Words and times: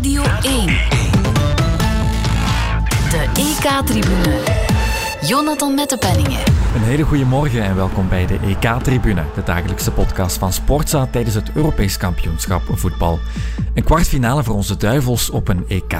Radio 0.00 0.22
1. 0.42 0.66
De 3.10 3.26
EK-tribune. 3.34 4.38
Jonathan 5.22 5.74
Mettepenningen. 5.74 6.38
Een 6.74 6.82
hele 6.82 7.02
goede 7.02 7.24
morgen 7.24 7.62
en 7.62 7.76
welkom 7.76 8.08
bij 8.08 8.26
de 8.26 8.38
EK-tribune, 8.46 9.22
de 9.34 9.42
dagelijkse 9.42 9.90
podcast 9.90 10.38
van 10.38 10.52
Sportza 10.52 11.06
tijdens 11.06 11.34
het 11.34 11.50
Europees 11.54 11.96
kampioenschap 11.96 12.62
voetbal. 12.72 13.18
Een 13.74 13.84
kwartfinale 13.84 14.44
voor 14.44 14.54
onze 14.54 14.76
duivels 14.76 15.30
op 15.30 15.48
een 15.48 15.64
EK. 15.68 15.90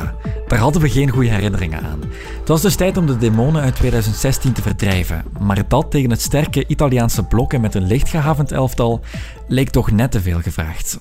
Daar 0.47 0.59
hadden 0.59 0.83
we 0.83 0.91
geen 0.91 1.09
goede 1.09 1.31
herinneringen 1.31 1.83
aan. 1.83 2.01
Het 2.39 2.49
was 2.49 2.63
dus 2.63 2.77
tijd 2.77 2.97
om 2.97 3.07
de 3.07 3.17
demonen 3.17 3.63
uit 3.63 3.75
2016 3.75 4.53
te 4.53 4.63
verdrijven, 4.63 5.25
maar 5.41 5.69
dat 5.69 5.91
tegen 5.91 6.11
het 6.11 6.23
sterke 6.23 6.67
Italiaanse 6.67 7.23
blok 7.23 7.53
en 7.53 7.61
met 7.61 7.75
een 7.75 7.87
lichtgehavend 7.87 8.53
elftal 8.53 9.01
leek 9.49 9.71
toch 9.71 9.91
net 9.91 10.11
te 10.11 10.21
veel 10.21 10.41
gevraagd. 10.41 10.99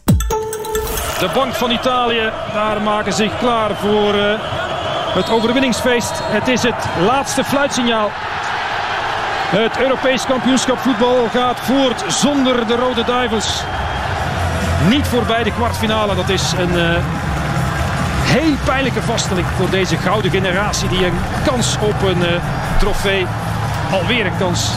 De 1.19 1.29
bank 1.33 1.53
van 1.53 1.71
Italië, 1.71 2.31
daar 2.53 2.81
maken 2.81 3.13
zich 3.13 3.37
klaar 3.37 3.75
voor 3.75 4.15
uh, 4.15 4.23
het 5.13 5.29
overwinningsfeest. 5.29 6.11
Het 6.13 6.47
is 6.47 6.63
het 6.63 6.85
laatste 7.05 7.43
fluitsignaal. 7.43 8.09
Het 9.49 9.79
Europees 9.79 10.25
kampioenschap 10.25 10.77
voetbal 10.77 11.27
gaat 11.33 11.59
voort 11.59 12.03
zonder 12.07 12.67
de 12.67 12.75
Rode 12.75 13.03
Duivels. 13.03 13.63
Niet 14.87 15.07
voorbij 15.07 15.43
de 15.43 15.51
kwartfinale. 15.51 16.15
Dat 16.15 16.29
is 16.29 16.51
een 16.51 16.73
uh, 16.73 16.89
heel 18.23 18.55
pijnlijke 18.65 19.01
vaststelling 19.01 19.47
voor 19.57 19.69
deze 19.69 19.97
gouden 19.97 20.31
generatie. 20.31 20.89
Die 20.89 21.05
een 21.05 21.19
kans 21.45 21.77
op 21.81 22.01
een 22.01 22.21
uh, 22.21 22.27
trofee, 22.77 23.25
alweer 23.91 24.25
een 24.25 24.37
kans 24.37 24.69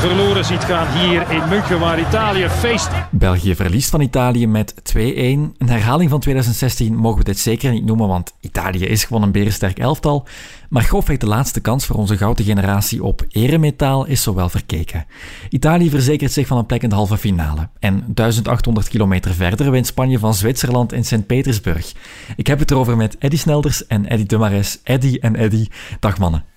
verloren 0.00 0.44
ziet 0.44 0.64
gaan 0.64 0.98
hier 0.98 1.30
in 1.30 1.48
München, 1.48 1.78
waar 1.78 2.00
Italië 2.00 2.48
feest. 2.48 2.88
België 3.10 3.54
verliest 3.54 3.90
van 3.90 4.00
Italië 4.00 4.46
met 4.46 4.74
2-1. 4.74 4.96
Een 4.96 5.52
herhaling 5.58 6.10
van 6.10 6.20
2016 6.20 6.94
mogen 6.94 7.18
we 7.18 7.24
dit 7.24 7.38
zeker 7.38 7.72
niet 7.72 7.84
noemen, 7.84 8.08
want 8.08 8.34
Italië 8.40 8.84
is 8.84 9.04
gewoon 9.04 9.22
een 9.22 9.32
berensterk 9.32 9.78
elftal. 9.78 10.26
Maar 10.68 10.82
grofweg 10.82 11.16
de 11.16 11.26
laatste 11.26 11.60
kans 11.60 11.86
voor 11.86 11.96
onze 11.96 12.16
gouden 12.16 12.44
generatie 12.44 13.04
op 13.04 13.24
eremetaal 13.28 14.06
is 14.06 14.22
zowel 14.22 14.48
verkeken. 14.48 15.06
Italië 15.48 15.90
verzekert 15.90 16.32
zich 16.32 16.46
van 16.46 16.58
een 16.58 16.66
plek 16.66 16.82
in 16.82 16.88
de 16.88 16.94
halve 16.94 17.16
finale. 17.18 17.68
En 17.78 18.04
1800 18.06 18.88
kilometer 18.88 19.34
verder 19.34 19.70
wint 19.70 19.86
Spanje 19.86 20.18
van 20.18 20.34
Zwitserland 20.34 20.92
in 20.92 21.04
Sint-Petersburg. 21.04 21.92
Ik 22.36 22.46
heb 22.46 22.58
het 22.58 22.70
erover 22.70 22.96
met 22.96 23.16
Eddy 23.18 23.36
Snelders 23.36 23.86
en 23.86 24.06
Eddy 24.06 24.26
Demares. 24.26 24.80
Eddy 24.82 25.18
en 25.20 25.36
Eddy, 25.36 25.66
dag 25.98 26.18
mannen. 26.18 26.49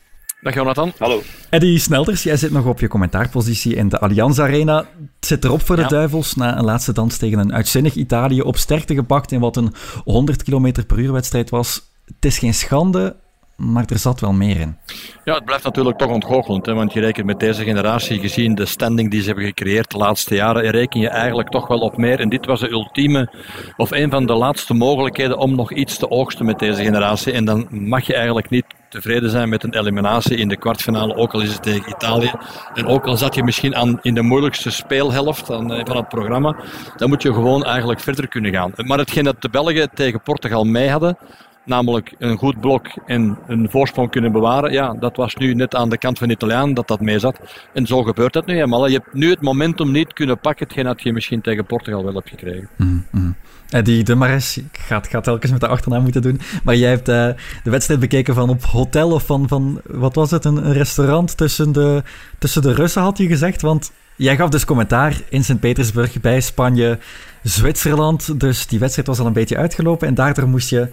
Dag 0.44 0.54
Jonathan. 0.54 0.92
Hallo. 0.98 1.22
Eddie 1.50 1.80
Snelders, 1.80 2.24
jij 2.24 2.38
zit 2.38 2.52
nog 2.52 2.66
op 2.66 2.80
je 2.80 2.88
commentaarpositie 2.88 3.76
in 3.76 3.90
de 3.90 4.00
Allianz 4.00 4.40
Arena. 4.40 4.78
Het 4.78 5.26
zit 5.26 5.44
erop 5.44 5.62
voor 5.62 5.76
de 5.76 5.86
Duivels 5.86 6.36
na 6.36 6.58
een 6.58 6.64
laatste 6.64 6.94
dans 6.94 7.18
tegen 7.18 7.40
een 7.40 7.54
uitzinnig 7.54 7.96
Italië 7.96 8.42
op 8.42 8.58
sterkte 8.58 8.94
gepakt 8.94 9.32
in 9.32 9.40
wat 9.40 9.56
een 9.56 9.74
100 10.04 10.44
km 10.44 10.72
per 10.88 11.00
uur 11.00 11.12
wedstrijd 11.12 11.50
was. 11.50 11.82
Het 12.06 12.26
is 12.26 12.38
geen 12.38 12.54
schande, 12.54 13.16
maar 13.56 13.86
er 13.88 13.98
zat 13.98 14.20
wel 14.20 14.34
meer 14.34 14.60
in. 14.60 14.78
Ja, 15.24 15.34
het 15.34 15.46
blijft 15.46 15.64
natuurlijk 15.64 15.98
toch 15.98 16.12
ontgoochelend. 16.12 16.66
Hè, 16.66 16.74
want 16.74 16.94
je 16.94 17.00
rekent 17.00 17.26
met 17.26 17.40
deze 17.40 17.64
generatie, 17.64 18.20
gezien 18.20 18.56
de 18.56 18.66
standing 18.66 19.12
die 19.12 19.20
ze 19.20 19.26
hebben 19.26 19.46
gecreëerd 19.46 19.92
de 19.92 19.98
laatste 19.98 20.36
jaren, 20.36 20.72
reken 20.72 21.00
je 21.00 21.10
eigenlijk 21.10 21.50
toch 21.50 21.68
wel 21.68 21.80
op 21.80 21.98
meer. 21.98 22.20
En 22.20 22.30
dit 22.30 22.46
was 22.46 22.60
de 22.60 22.70
ultieme, 22.70 23.34
of 23.78 23.92
een 23.92 24.10
van 24.10 24.26
de 24.26 24.34
laatste 24.34 24.74
mogelijkheden 24.74 25.38
om 25.38 25.56
nog 25.56 25.74
iets 25.74 25.98
te 25.98 26.10
oogsten 26.10 26.46
met 26.46 26.60
deze 26.60 26.84
generatie. 26.84 27.34
En 27.34 27.46
dan 27.46 27.68
mag 27.70 28.06
je 28.06 28.14
eigenlijk 28.14 28.50
niet 28.50 28.66
tevreden 28.94 29.30
zijn 29.30 29.50
met 29.50 29.64
een 29.64 29.74
eliminatie 29.74 30.38
in 30.38 30.48
de 30.48 30.58
kwartfinale, 30.58 31.16
ook 31.16 31.34
al 31.34 31.42
is 31.42 31.54
het 31.54 31.64
tegen 31.64 31.90
Italië. 31.90 32.32
En 32.74 32.86
ook 32.86 33.06
al 33.06 33.18
zat 33.18 33.36
je 33.36 33.44
misschien 33.44 33.76
aan 33.76 34.00
in 34.02 34.14
de 34.14 34.22
moeilijkste 34.22 34.72
speelhelft 34.72 35.46
van 35.46 35.70
het 35.70 36.08
programma, 36.08 36.56
dan 36.98 37.10
moet 37.10 37.22
je 37.22 37.34
gewoon 37.34 37.64
eigenlijk 37.64 38.00
verder 38.00 38.28
kunnen 38.28 38.54
gaan. 38.54 38.72
Maar 38.76 38.98
hetgeen 38.98 39.24
dat 39.24 39.42
de 39.42 39.50
Belgen 39.50 39.90
tegen 39.94 40.22
Portugal 40.22 40.64
mee 40.64 40.90
hadden, 40.90 41.18
namelijk 41.66 42.16
een 42.18 42.38
goed 42.38 42.60
blok 42.60 42.88
en 43.06 43.38
een 43.48 43.68
voorsprong 43.70 44.10
kunnen 44.10 44.32
bewaren. 44.32 44.72
Ja, 44.72 44.94
dat 44.94 45.16
was 45.16 45.36
nu 45.36 45.54
net 45.54 45.76
aan 45.76 45.90
de 45.90 45.98
kant 45.98 46.18
van 46.18 46.28
de 46.28 46.34
Italiaan 46.34 46.74
dat 46.74 46.88
dat 46.88 47.00
mee 47.00 47.20
zat. 47.20 47.40
En 47.74 47.86
zo 47.86 48.04
gebeurt 48.04 48.34
dat 48.34 48.46
nu 48.46 48.54
helemaal. 48.54 48.88
Je 48.88 48.98
hebt 48.98 49.14
nu 49.14 49.30
het 49.30 49.42
momentum 49.42 49.92
niet 49.92 50.14
kunnen 50.14 50.40
pakken, 50.40 50.66
hetgeen 50.66 50.84
dat 50.84 51.02
je 51.02 51.14
misschien 51.14 51.42
tegen 51.42 51.66
Portugal 51.66 52.04
wel 52.04 52.14
hebt 52.14 52.30
gekregen. 52.30 52.70
Mm 52.78 53.06
-hmm. 53.12 53.36
Die 53.82 54.04
de 54.04 54.16
Mares 54.16 54.60
gaat, 54.72 55.08
gaat 55.08 55.24
telkens 55.24 55.52
met 55.52 55.62
de 55.62 55.68
achternaam 55.68 56.04
moeten 56.04 56.22
doen. 56.22 56.40
Maar 56.64 56.76
jij 56.76 56.90
hebt 56.90 57.10
uh, 57.10 57.28
de 57.64 57.70
wedstrijd 57.70 58.00
bekeken 58.00 58.34
van 58.34 58.50
op 58.50 58.64
hotel 58.64 59.12
of 59.12 59.26
van, 59.26 59.48
van 59.48 59.82
wat 59.84 60.16
was 60.16 60.32
het, 60.32 60.46
een, 60.46 60.66
een 60.66 60.74
restaurant 60.74 61.38
tussen 61.38 61.72
de, 61.72 62.04
tussen 62.40 62.62
de 62.62 62.74
Russen, 62.74 63.02
had 63.02 63.18
je 63.18 63.28
gezegd. 63.28 63.62
Want 63.62 63.92
jij 64.16 64.36
gaf 64.36 64.50
dus 64.50 64.66
commentaar 64.66 65.22
in 65.30 65.44
Sint-Petersburg 65.44 66.22
bij 66.22 66.42
Spanje, 66.42 67.00
Zwitserland. 67.44 68.40
Dus 68.40 68.68
die 68.68 68.80
wedstrijd 68.80 69.08
was 69.08 69.20
al 69.20 69.26
een 69.26 69.34
beetje 69.34 69.58
uitgelopen 69.58 70.08
en 70.08 70.14
daardoor 70.14 70.48
moest 70.48 70.70
je 70.70 70.88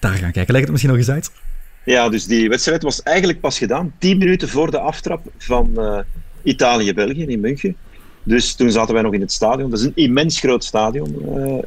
daar 0.00 0.14
gaan 0.14 0.32
kijken. 0.32 0.52
Leg 0.52 0.62
het 0.62 0.70
misschien 0.70 0.92
nog 0.92 1.00
eens 1.00 1.10
uit. 1.10 1.30
Ja, 1.84 2.08
dus 2.08 2.26
die 2.26 2.48
wedstrijd 2.48 2.82
was 2.82 3.02
eigenlijk 3.02 3.40
pas 3.40 3.58
gedaan. 3.58 3.92
Tien 3.98 4.18
minuten 4.18 4.48
voor 4.48 4.70
de 4.70 4.78
aftrap 4.78 5.26
van 5.38 5.70
uh, 5.76 5.98
Italië-België 6.42 7.24
in 7.24 7.40
München. 7.40 7.76
Dus 8.22 8.54
toen 8.54 8.70
zaten 8.70 8.94
wij 8.94 9.02
nog 9.02 9.12
in 9.12 9.20
het 9.20 9.32
stadion. 9.32 9.70
Dat 9.70 9.78
is 9.78 9.84
een 9.84 9.92
immens 9.94 10.38
groot 10.38 10.64
stadion. 10.64 11.16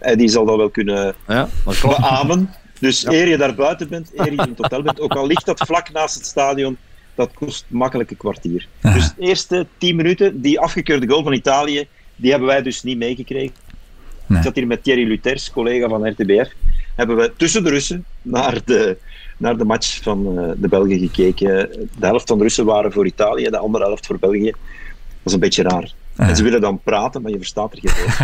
Uh, 0.01 0.15
die 0.15 0.29
zal 0.29 0.45
dat 0.45 0.57
wel 0.57 0.69
kunnen 0.69 1.15
ja, 1.27 1.49
beamen. 1.81 2.49
Dus 2.81 3.01
ja. 3.01 3.11
eer 3.11 3.27
je 3.27 3.37
daar 3.37 3.55
buiten 3.55 3.89
bent, 3.89 4.11
eer 4.15 4.25
je 4.25 4.31
in 4.31 4.37
het 4.37 4.57
hotel 4.57 4.81
bent, 4.81 4.99
ook 4.99 5.13
al 5.13 5.27
ligt 5.27 5.45
dat 5.45 5.59
vlak 5.65 5.91
naast 5.91 6.15
het 6.15 6.25
stadion, 6.25 6.77
dat 7.15 7.33
kost 7.33 7.65
makkelijk 7.67 8.11
een 8.11 8.17
kwartier. 8.17 8.67
Ja. 8.81 8.93
Dus 8.93 9.13
de 9.15 9.21
eerste 9.21 9.67
tien 9.77 9.95
minuten, 9.95 10.41
die 10.41 10.59
afgekeurde 10.59 11.07
goal 11.07 11.23
van 11.23 11.33
Italië, 11.33 11.87
die 12.15 12.29
hebben 12.29 12.49
wij 12.49 12.61
dus 12.61 12.83
niet 12.83 12.97
meegekregen. 12.97 13.55
Nee. 14.25 14.37
Ik 14.37 14.43
zat 14.43 14.55
hier 14.55 14.67
met 14.67 14.83
Thierry 14.83 15.07
Luters, 15.07 15.51
collega 15.51 15.87
van 15.87 16.09
RTBR. 16.09 16.53
Hebben 16.95 17.15
we 17.15 17.31
tussen 17.37 17.63
de 17.63 17.69
Russen 17.69 18.05
naar 18.21 18.61
de, 18.65 18.97
naar 19.37 19.57
de 19.57 19.65
match 19.65 19.99
van 20.03 20.39
uh, 20.39 20.51
de 20.57 20.67
Belgen 20.67 20.99
gekeken. 20.99 21.69
De 21.99 22.05
helft 22.05 22.27
van 22.27 22.37
de 22.37 22.43
Russen 22.43 22.65
waren 22.65 22.91
voor 22.91 23.05
Italië, 23.05 23.49
de 23.49 23.57
andere 23.57 23.83
helft 23.83 24.05
voor 24.05 24.19
België. 24.19 24.51
Dat 24.51 25.23
is 25.23 25.33
een 25.33 25.39
beetje 25.39 25.63
raar. 25.63 25.93
Ah, 26.15 26.29
En 26.29 26.35
ze 26.35 26.43
willen 26.43 26.61
dan 26.61 26.79
praten, 26.83 27.21
maar 27.21 27.31
je 27.31 27.37
verstaat 27.37 27.71
er 27.73 27.79
geen 27.81 28.03
woord. 28.03 28.17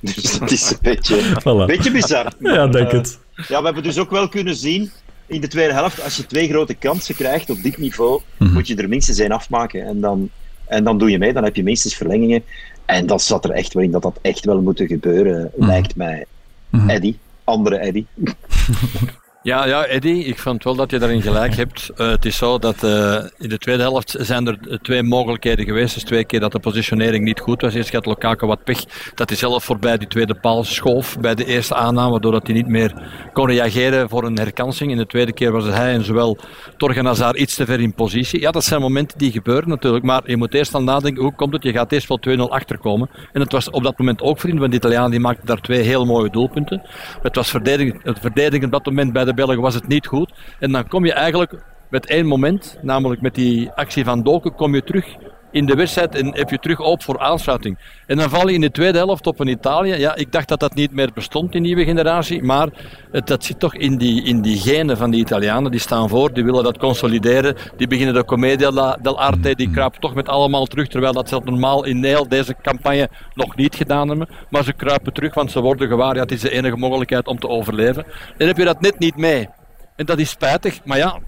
dus 0.14 0.38
het 0.38 0.50
is 0.50 0.70
een 0.70 0.78
beetje, 0.82 1.20
voilà. 1.40 1.66
beetje 1.66 1.90
bizar. 1.90 2.32
Ja, 2.38 2.66
denk 2.66 2.90
het. 2.92 3.18
Uh, 3.36 3.46
ja, 3.46 3.58
we 3.58 3.64
hebben 3.64 3.82
dus 3.82 3.98
ook 3.98 4.10
wel 4.10 4.28
kunnen 4.28 4.54
zien 4.56 4.90
in 5.26 5.40
de 5.40 5.48
tweede 5.48 5.72
helft, 5.72 6.02
als 6.02 6.16
je 6.16 6.26
twee 6.26 6.48
grote 6.48 6.74
kansen 6.74 7.14
krijgt 7.14 7.50
op 7.50 7.62
dit 7.62 7.78
niveau, 7.78 8.12
Mhm. 8.12 8.24
mm-hmm. 8.38 8.56
moet 8.56 8.66
je 8.68 8.76
er 8.76 8.88
minstens 8.88 9.18
één 9.18 9.32
afmaken. 9.32 9.86
En 9.86 10.00
dan, 10.00 10.30
en 10.66 10.84
dan 10.84 10.98
doe 10.98 11.10
je 11.10 11.18
mee, 11.18 11.32
dan 11.32 11.44
heb 11.44 11.56
je 11.56 11.62
minstens 11.62 11.94
verlengingen. 11.94 12.42
En 12.84 13.06
dat 13.06 13.22
zat 13.22 13.44
er 13.44 13.50
echt 13.50 13.72
wel 13.74 13.82
in 13.82 13.90
dat 13.90 14.02
dat 14.02 14.18
echt 14.22 14.44
wel 14.44 14.60
moet 14.60 14.82
gebeuren, 14.86 15.40
mm-hmm. 15.54 15.66
lijkt 15.66 15.96
mij. 15.96 16.24
Mm-hmm. 16.70 16.90
Eddie, 16.90 17.18
andere 17.48 17.80
Eddie. 17.80 18.06
Ja, 19.42 19.66
ja, 19.66 19.86
Eddy, 19.86 20.08
ik 20.08 20.38
vond 20.38 20.64
wel 20.64 20.74
dat 20.74 20.90
je 20.90 20.98
daarin 20.98 21.22
gelijk 21.22 21.54
hebt. 21.54 21.90
Uh, 21.96 22.08
het 22.08 22.24
is 22.24 22.36
zo 22.36 22.58
dat 22.58 22.82
uh, 22.84 23.16
in 23.38 23.48
de 23.48 23.58
tweede 23.58 23.82
helft 23.82 24.16
zijn 24.18 24.46
er 24.46 24.80
twee 24.82 25.02
mogelijkheden 25.02 25.64
geweest. 25.64 25.94
Dus 25.94 26.04
twee 26.04 26.24
keer 26.24 26.40
dat 26.40 26.52
de 26.52 26.58
positionering 26.58 27.24
niet 27.24 27.40
goed 27.40 27.60
was. 27.60 27.74
Eerst 27.74 27.90
gaat 27.90 28.06
Lukaku 28.06 28.46
wat 28.46 28.64
pech 28.64 28.84
dat 29.14 29.28
hij 29.28 29.38
zelf 29.38 29.64
voorbij 29.64 29.98
die 29.98 30.08
tweede 30.08 30.34
paal 30.34 30.64
schoof 30.64 31.16
bij 31.20 31.34
de 31.34 31.44
eerste 31.44 31.74
aanname, 31.74 32.10
waardoor 32.10 32.40
hij 32.42 32.54
niet 32.54 32.68
meer 32.68 32.92
kon 33.32 33.46
reageren 33.46 34.08
voor 34.08 34.24
een 34.24 34.38
herkansing. 34.38 34.90
In 34.90 34.96
de 34.96 35.06
tweede 35.06 35.32
keer 35.32 35.52
was 35.52 35.64
hij 35.64 35.92
en 35.92 36.04
zowel 36.04 36.38
Torgan 36.76 37.06
Hazard 37.06 37.36
iets 37.36 37.54
te 37.54 37.66
ver 37.66 37.80
in 37.80 37.94
positie. 37.94 38.40
Ja, 38.40 38.50
dat 38.50 38.64
zijn 38.64 38.80
momenten 38.80 39.18
die 39.18 39.32
gebeuren 39.32 39.68
natuurlijk, 39.68 40.04
maar 40.04 40.22
je 40.24 40.36
moet 40.36 40.54
eerst 40.54 40.72
dan 40.72 40.84
nadenken, 40.84 41.22
hoe 41.22 41.34
komt 41.34 41.52
het? 41.52 41.62
Je 41.62 41.72
gaat 41.72 41.92
eerst 41.92 42.08
wel 42.08 42.20
2-0 42.36 42.40
achterkomen. 42.40 43.10
En 43.32 43.40
het 43.40 43.52
was 43.52 43.70
op 43.70 43.82
dat 43.82 43.98
moment 43.98 44.22
ook 44.22 44.40
vriend, 44.40 44.58
want 44.58 44.70
de 44.70 44.76
Italiaan 44.76 45.10
die 45.10 45.20
maakte 45.20 45.46
daar 45.46 45.60
twee 45.60 45.80
heel 45.80 46.04
mooie 46.04 46.30
doelpunten. 46.30 46.82
Het 47.22 47.34
was 47.34 47.50
verdediging, 47.50 48.02
het 48.02 48.64
op 48.64 48.70
dat 48.70 48.86
moment 48.86 49.12
bij 49.12 49.26
de 49.28 49.34
Belgen 49.34 49.60
was 49.60 49.74
het 49.74 49.88
niet 49.88 50.06
goed. 50.06 50.32
En 50.58 50.72
dan 50.72 50.88
kom 50.88 51.04
je 51.04 51.12
eigenlijk 51.12 51.62
met 51.90 52.06
één 52.06 52.26
moment, 52.26 52.78
namelijk 52.82 53.20
met 53.20 53.34
die 53.34 53.70
actie 53.70 54.04
van 54.04 54.22
Doken, 54.22 54.54
kom 54.54 54.74
je 54.74 54.84
terug 54.84 55.06
in 55.50 55.66
de 55.66 55.74
wedstrijd 55.74 56.14
en 56.14 56.36
heb 56.36 56.50
je 56.50 56.58
terug 56.58 56.80
op 56.80 57.02
voor 57.02 57.18
aansluiting. 57.18 57.78
En 58.06 58.16
dan 58.16 58.30
val 58.30 58.48
je 58.48 58.54
in 58.54 58.60
de 58.60 58.70
tweede 58.70 58.98
helft 58.98 59.26
op 59.26 59.40
een 59.40 59.48
Italië. 59.48 59.94
Ja, 59.94 60.14
ik 60.14 60.32
dacht 60.32 60.48
dat 60.48 60.60
dat 60.60 60.74
niet 60.74 60.92
meer 60.92 61.10
bestond, 61.14 61.52
die 61.52 61.60
nieuwe 61.60 61.84
generatie. 61.84 62.42
Maar 62.42 62.68
het, 63.10 63.26
dat 63.26 63.44
zit 63.44 63.58
toch 63.58 63.74
in 63.74 63.98
die, 63.98 64.22
in 64.22 64.40
die 64.40 64.58
genen 64.58 64.96
van 64.96 65.10
die 65.10 65.20
Italianen. 65.20 65.70
Die 65.70 65.80
staan 65.80 66.08
voor, 66.08 66.32
die 66.32 66.44
willen 66.44 66.64
dat 66.64 66.78
consolideren. 66.78 67.56
Die 67.76 67.86
beginnen 67.86 68.14
de 68.14 68.24
Commedia 68.24 68.96
dell'arte, 69.02 69.54
die 69.54 69.70
kruipen 69.70 70.00
toch 70.00 70.14
met 70.14 70.28
allemaal 70.28 70.66
terug. 70.66 70.88
Terwijl 70.88 71.12
dat 71.12 71.28
ze 71.28 71.40
normaal 71.44 71.84
in 71.84 72.04
heel 72.04 72.28
deze 72.28 72.56
campagne 72.62 73.08
nog 73.34 73.56
niet 73.56 73.74
gedaan 73.74 74.08
hebben. 74.08 74.28
Maar 74.50 74.64
ze 74.64 74.72
kruipen 74.72 75.12
terug, 75.12 75.34
want 75.34 75.50
ze 75.50 75.60
worden 75.60 75.88
gewaar. 75.88 76.14
Ja, 76.14 76.20
het 76.20 76.32
is 76.32 76.40
de 76.40 76.50
enige 76.50 76.76
mogelijkheid 76.76 77.26
om 77.26 77.38
te 77.38 77.48
overleven. 77.48 78.04
En 78.36 78.46
heb 78.46 78.56
je 78.56 78.64
dat 78.64 78.80
net 78.80 78.98
niet 78.98 79.16
mee. 79.16 79.48
En 79.96 80.06
dat 80.06 80.18
is 80.18 80.30
spijtig, 80.30 80.80
maar 80.84 80.98
ja, 80.98 81.18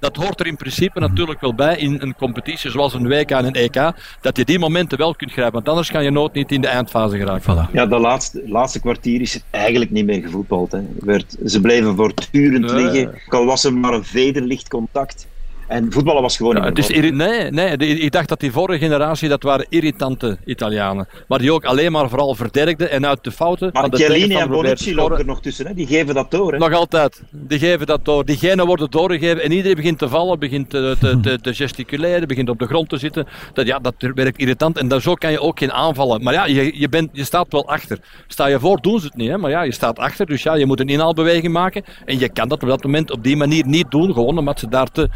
dat 0.00 0.16
hoort 0.16 0.40
er 0.40 0.46
in 0.46 0.56
principe 0.56 1.00
natuurlijk 1.00 1.40
wel 1.40 1.54
bij 1.54 1.76
in 1.76 1.96
een 2.00 2.14
competitie 2.16 2.70
zoals 2.70 2.94
een 2.94 3.08
WK 3.08 3.30
en 3.30 3.44
een 3.44 3.54
EK, 3.54 3.92
dat 4.20 4.36
je 4.36 4.44
die 4.44 4.58
momenten 4.58 4.98
wel 4.98 5.14
kunt 5.14 5.32
grijpen, 5.32 5.54
want 5.54 5.68
anders 5.68 5.90
kan 5.90 6.04
je 6.04 6.10
nooit 6.10 6.32
niet 6.32 6.52
in 6.52 6.60
de 6.60 6.66
eindfase 6.66 7.16
geraken. 7.16 7.68
Voilà. 7.68 7.72
Ja, 7.72 7.86
de 7.86 7.98
laatste, 7.98 8.42
laatste 8.46 8.80
kwartier 8.80 9.20
is 9.20 9.42
eigenlijk 9.50 9.90
niet 9.90 10.04
meer 10.04 10.22
gevoetbald. 10.22 10.72
Hè. 10.72 10.80
Werd, 10.98 11.36
ze 11.44 11.60
bleven 11.60 11.96
voortdurend 11.96 12.70
liggen, 12.70 13.08
ook 13.08 13.34
al 13.34 13.44
was 13.44 13.64
er 13.64 13.74
maar 13.74 13.92
een 13.92 14.04
vederlicht 14.04 14.68
contact. 14.68 15.26
En 15.70 15.92
voetballen 15.92 16.22
was 16.22 16.36
gewoon 16.36 16.56
Ja, 16.56 16.70
niet 16.70 17.14
nee, 17.14 17.50
nee, 17.50 17.76
ik 17.76 18.12
dacht 18.12 18.28
dat 18.28 18.40
die 18.40 18.52
vorige 18.52 18.78
generatie, 18.78 19.28
dat 19.28 19.42
waren 19.42 19.66
irritante 19.68 20.38
Italianen. 20.44 21.08
Maar 21.28 21.38
die 21.38 21.52
ook 21.52 21.64
alleen 21.64 21.92
maar 21.92 22.08
vooral 22.08 22.34
verdergden 22.34 22.90
en 22.90 23.06
uit 23.06 23.24
de 23.24 23.30
fouten 23.30 23.70
Maar 23.72 23.88
Chiellini 23.90 24.34
en 24.34 24.48
Bonucci 24.48 24.94
lopen 24.94 25.18
er 25.18 25.24
nog 25.24 25.40
tussen. 25.40 25.66
Hè. 25.66 25.74
Die 25.74 25.86
geven 25.86 26.14
dat 26.14 26.30
door. 26.30 26.52
Hè. 26.52 26.58
Nog 26.58 26.72
altijd. 26.72 27.22
Die 27.30 27.58
geven 27.58 27.86
dat 27.86 28.04
door. 28.04 28.24
Diegenen 28.24 28.66
worden 28.66 28.90
doorgegeven 28.90 29.42
en 29.42 29.52
iedereen 29.52 29.76
begint 29.76 29.98
te 29.98 30.08
vallen, 30.08 30.38
begint 30.38 30.70
te, 30.70 30.96
te, 31.00 31.20
te, 31.20 31.40
te 31.40 31.54
gesticuleren, 31.54 32.28
begint 32.28 32.48
op 32.48 32.58
de 32.58 32.66
grond 32.66 32.88
te 32.88 32.96
zitten. 32.96 33.26
Dat, 33.52 33.66
ja, 33.66 33.78
dat 33.78 33.94
werkt 33.98 34.38
irritant 34.38 34.78
en 34.78 34.88
dan, 34.88 35.00
zo 35.00 35.14
kan 35.14 35.30
je 35.30 35.40
ook 35.40 35.58
geen 35.58 35.72
aanvallen. 35.72 36.22
Maar 36.22 36.32
ja, 36.32 36.46
je, 36.46 36.80
je, 36.80 36.88
bent, 36.88 37.08
je 37.12 37.24
staat 37.24 37.46
wel 37.50 37.68
achter. 37.68 37.98
Sta 38.26 38.46
je 38.46 38.60
voor, 38.60 38.80
doen 38.80 39.00
ze 39.00 39.06
het 39.06 39.16
niet. 39.16 39.28
Hè? 39.28 39.38
Maar 39.38 39.50
ja, 39.50 39.62
je 39.62 39.72
staat 39.72 39.98
achter, 39.98 40.26
dus 40.26 40.42
ja, 40.42 40.54
je 40.54 40.66
moet 40.66 40.80
een 40.80 40.88
inhaalbeweging 40.88 41.52
maken. 41.52 41.84
En 42.04 42.18
je 42.18 42.28
kan 42.28 42.48
dat 42.48 42.62
op 42.62 42.68
dat 42.68 42.84
moment 42.84 43.10
op 43.10 43.24
die 43.24 43.36
manier 43.36 43.66
niet 43.66 43.90
doen, 43.90 44.12
gewoon 44.12 44.38
omdat 44.38 44.58
ze 44.58 44.68
daar 44.68 44.90
te, 44.90 45.08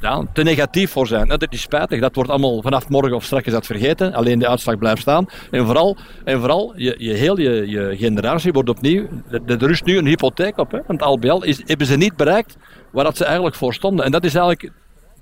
ja, 0.00 0.24
te 0.32 0.42
negatief 0.42 0.90
voor 0.90 1.06
zijn. 1.06 1.28
Dat 1.28 1.46
is 1.48 1.60
spijtig. 1.60 2.00
Dat 2.00 2.14
wordt 2.14 2.30
allemaal 2.30 2.62
vanaf 2.62 2.88
morgen 2.88 3.16
of 3.16 3.24
straks 3.24 3.46
is 3.46 3.52
dat 3.52 3.66
vergeten. 3.66 4.14
Alleen 4.14 4.38
de 4.38 4.48
uitslag 4.48 4.78
blijft 4.78 5.00
staan. 5.00 5.26
En 5.50 5.64
vooral, 5.64 5.96
en 6.24 6.38
vooral 6.38 6.72
je, 6.76 6.94
je, 6.98 7.12
heel 7.12 7.38
je, 7.38 7.68
je 7.68 7.96
generatie 7.96 8.52
wordt 8.52 8.68
opnieuw. 8.68 9.06
Er 9.30 9.42
er 9.46 9.58
rust 9.58 9.84
nu 9.84 9.98
een 9.98 10.06
hypotheek 10.06 10.58
op. 10.58 10.70
Hè? 10.70 10.78
Want 10.86 11.02
ALBL 11.02 11.42
is, 11.42 11.62
hebben 11.64 11.86
ze 11.86 11.96
niet 11.96 12.16
bereikt 12.16 12.56
waar 12.92 13.04
dat 13.04 13.16
ze 13.16 13.24
eigenlijk 13.24 13.56
voor 13.56 13.74
stonden. 13.74 14.04
En 14.04 14.10
dat 14.10 14.24
is 14.24 14.34
eigenlijk 14.34 14.72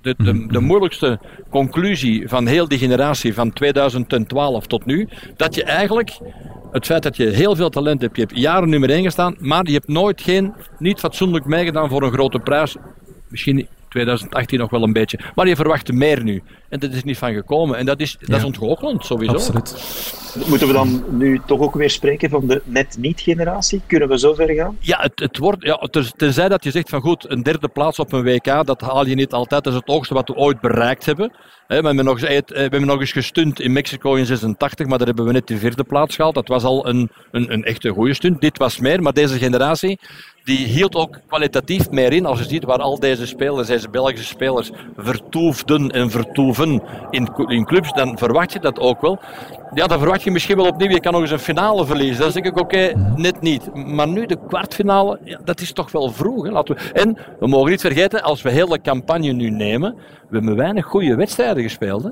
de, 0.01 0.15
de, 0.17 0.47
de 0.47 0.59
moeilijkste 0.59 1.19
conclusie 1.49 2.29
van 2.29 2.47
heel 2.47 2.67
die 2.67 2.77
generatie 2.77 3.33
van 3.33 3.53
2012 3.53 4.67
tot 4.67 4.85
nu. 4.85 5.09
Dat 5.35 5.55
je 5.55 5.63
eigenlijk 5.63 6.19
het 6.71 6.85
feit 6.85 7.03
dat 7.03 7.17
je 7.17 7.29
heel 7.29 7.55
veel 7.55 7.69
talent 7.69 8.01
hebt, 8.01 8.15
je 8.15 8.21
hebt 8.21 8.37
jaren 8.37 8.69
nummer 8.69 8.89
1 8.89 9.03
gestaan, 9.03 9.35
maar 9.39 9.67
je 9.67 9.73
hebt 9.73 9.87
nooit 9.87 10.21
geen, 10.21 10.53
niet 10.79 10.99
fatsoenlijk 10.99 11.45
meegedaan 11.45 11.89
voor 11.89 12.03
een 12.03 12.11
grote 12.11 12.39
prijs. 12.39 12.75
Misschien 13.27 13.67
2018 13.89 14.59
nog 14.59 14.69
wel 14.69 14.83
een 14.83 14.93
beetje, 14.93 15.19
maar 15.35 15.47
je 15.47 15.55
verwacht 15.55 15.91
meer 15.91 16.23
nu. 16.23 16.43
En 16.69 16.79
dat 16.79 16.93
is 16.93 17.03
niet 17.03 17.17
van 17.17 17.33
gekomen. 17.33 17.77
En 17.77 17.85
dat 17.85 17.99
is, 17.99 18.17
dat 18.19 18.37
is 18.37 18.43
ontgoochelend, 18.43 19.05
sowieso. 19.05 19.33
Absoluut. 19.33 19.75
Moeten 20.47 20.67
we 20.67 20.73
dan 20.73 21.03
nu 21.09 21.41
toch 21.45 21.59
ook 21.59 21.75
weer 21.75 21.89
spreken 21.89 22.29
van 22.29 22.47
de 22.47 22.61
net 22.65 22.97
niet-generatie? 22.99 23.81
Kunnen 23.85 24.09
we 24.09 24.19
zo 24.19 24.33
ver 24.33 24.49
gaan? 24.49 24.77
Ja, 24.79 24.99
het, 25.01 25.19
het 25.19 25.37
wordt, 25.37 25.63
ja, 25.63 25.87
tenzij 26.15 26.49
dat 26.49 26.63
je 26.63 26.71
zegt 26.71 26.89
van 26.89 27.01
goed, 27.01 27.29
een 27.29 27.43
derde 27.43 27.67
plaats 27.67 27.99
op 27.99 28.13
een 28.13 28.23
WK, 28.23 28.65
dat 28.65 28.81
haal 28.81 29.05
je 29.05 29.15
niet 29.15 29.33
altijd. 29.33 29.63
Dat 29.63 29.73
is 29.73 29.79
het 29.79 29.89
hoogste 29.89 30.13
wat 30.13 30.27
we 30.27 30.35
ooit 30.35 30.59
bereikt 30.59 31.05
hebben. 31.05 31.31
Hè, 31.67 31.79
we, 31.79 31.85
hebben 31.85 32.05
nog 32.05 32.21
eens, 32.21 32.29
eh, 32.29 32.55
we 32.55 32.59
hebben 32.59 32.85
nog 32.85 32.99
eens 32.99 33.11
gestunt 33.11 33.59
in 33.59 33.71
Mexico 33.71 34.15
in 34.15 34.25
86, 34.25 34.87
maar 34.87 34.97
daar 34.97 35.07
hebben 35.07 35.25
we 35.25 35.31
net 35.31 35.47
de 35.47 35.57
vierde 35.57 35.83
plaats 35.83 36.15
gehaald. 36.15 36.35
Dat 36.35 36.47
was 36.47 36.63
al 36.63 36.87
een, 36.87 37.09
een, 37.31 37.53
een 37.53 37.63
echte 37.63 37.89
goede 37.89 38.13
stunt. 38.13 38.41
Dit 38.41 38.57
was 38.57 38.79
meer, 38.79 39.01
maar 39.01 39.13
deze 39.13 39.37
generatie 39.37 39.99
die 40.43 40.67
hield 40.67 40.95
ook 40.95 41.19
kwalitatief 41.27 41.89
meer 41.89 42.13
in. 42.13 42.25
Als 42.25 42.39
je 42.39 42.45
ziet 42.45 42.63
waar 42.63 42.77
al 42.77 42.99
deze 42.99 43.25
spelers, 43.25 43.67
deze 43.77 43.89
Belgische 43.89 44.25
spelers, 44.25 44.71
vertoefden 44.97 45.89
en 45.89 46.09
vertoeven 46.09 46.81
in, 47.47 47.65
clubs, 47.65 47.93
dan 47.93 48.17
verwacht 48.17 48.53
je 48.53 48.59
dat 48.59 48.79
ook 48.79 49.01
wel. 49.01 49.19
Ja, 49.73 49.87
dan 49.87 49.99
verwacht 49.99 50.23
je 50.23 50.31
misschien 50.31 50.57
wel 50.57 50.67
opnieuw, 50.67 50.89
je 50.89 50.99
kan 50.99 51.11
nog 51.11 51.21
eens 51.21 51.31
een 51.31 51.39
finale 51.39 51.85
verliezen. 51.85 52.21
Dan 52.21 52.31
zeg 52.31 52.43
ik, 52.43 52.59
oké, 52.59 52.91
net 53.15 53.41
niet. 53.41 53.75
Maar 53.75 54.07
nu 54.07 54.25
de 54.25 54.37
kwartfinale, 54.47 55.39
dat 55.43 55.61
is 55.61 55.71
toch 55.71 55.91
wel 55.91 56.09
vroeg. 56.09 56.45
Hè? 56.45 56.51
Laten 56.51 56.75
we... 56.75 56.91
En 56.93 57.17
we 57.39 57.47
mogen 57.47 57.69
niet 57.69 57.81
vergeten, 57.81 58.23
als 58.23 58.41
we 58.41 58.49
heel 58.49 58.67
de 58.67 58.81
campagne 58.81 59.31
nu 59.31 59.49
nemen, 59.49 59.95
we 60.29 60.37
hebben 60.37 60.55
weinig 60.55 60.85
goede 60.85 61.15
wedstrijden 61.15 61.63
gespeeld. 61.63 62.11